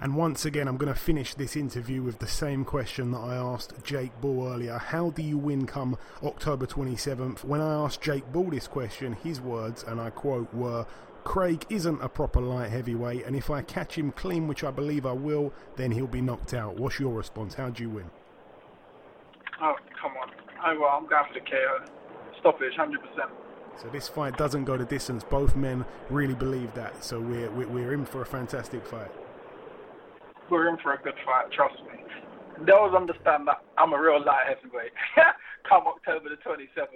[0.00, 3.36] And once again, I'm going to finish this interview with the same question that I
[3.36, 4.76] asked Jake Ball earlier.
[4.76, 7.44] How do you win come October 27th?
[7.44, 10.86] When I asked Jake Ball this question, his words, and I quote, were
[11.22, 15.06] Craig isn't a proper light heavyweight, and if I catch him clean, which I believe
[15.06, 16.76] I will, then he'll be knocked out.
[16.76, 17.54] What's your response?
[17.54, 18.10] How do you win?
[19.62, 20.30] Oh, come on.
[20.60, 21.84] I, well, I'm going for the KO.
[22.40, 23.30] Stoppage, 100%.
[23.80, 25.24] So this fight doesn't go the distance.
[25.24, 27.02] Both men really believe that.
[27.02, 29.10] So we're, we're in for a fantastic fight.
[30.50, 32.04] We're in for a good fight, trust me.
[32.66, 34.92] They'll understand that I'm a real light heavyweight
[35.68, 36.88] come October the 27th.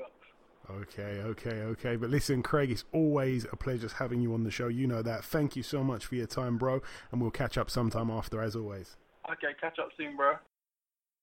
[0.71, 1.97] Okay, okay, okay.
[1.97, 4.69] But listen, Craig, it's always a pleasure having you on the show.
[4.69, 5.25] You know that.
[5.25, 6.83] Thank you so much for your time, bro.
[7.11, 8.97] And we'll catch up sometime after, as always.
[9.31, 10.35] Okay, catch up soon, bro.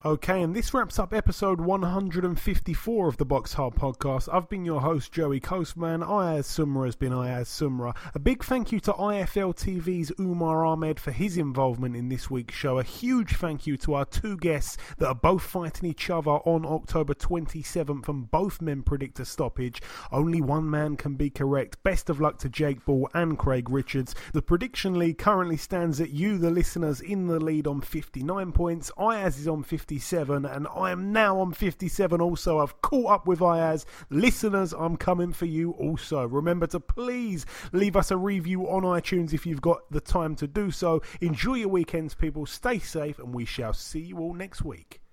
[0.04, 4.30] Okay, and this wraps up episode 154 of the Box Hard podcast.
[4.32, 6.04] I've been your host, Joey Coastman.
[6.04, 7.96] Ayaz Sumra has been Ayaz Sumra.
[8.14, 12.54] A big thank you to IFL TV's Umar Ahmed for his involvement in this week's
[12.54, 12.78] show.
[12.78, 16.68] A huge thank you to our two guests that are both fighting each other on
[16.68, 19.82] October 27th, and both men predict a stoppage.
[20.12, 21.82] Only one man can be correct.
[21.82, 24.14] Best of luck to Jake Ball and Craig Richards.
[24.34, 28.92] The prediction lead currently stands at you, the listeners, in the lead on 59 points.
[29.00, 32.58] Ayaz is on 57, and I am now on 57 also.
[32.58, 33.86] I've caught up with Ayaz.
[34.10, 36.26] Listeners, I'm coming for you also.
[36.26, 40.48] Remember to please leave us a review on iTunes if you've got the time to
[40.48, 41.04] do so.
[41.22, 42.48] Enjoy your weekends, people.
[42.48, 45.05] Stay safe, and we shall see you all next week.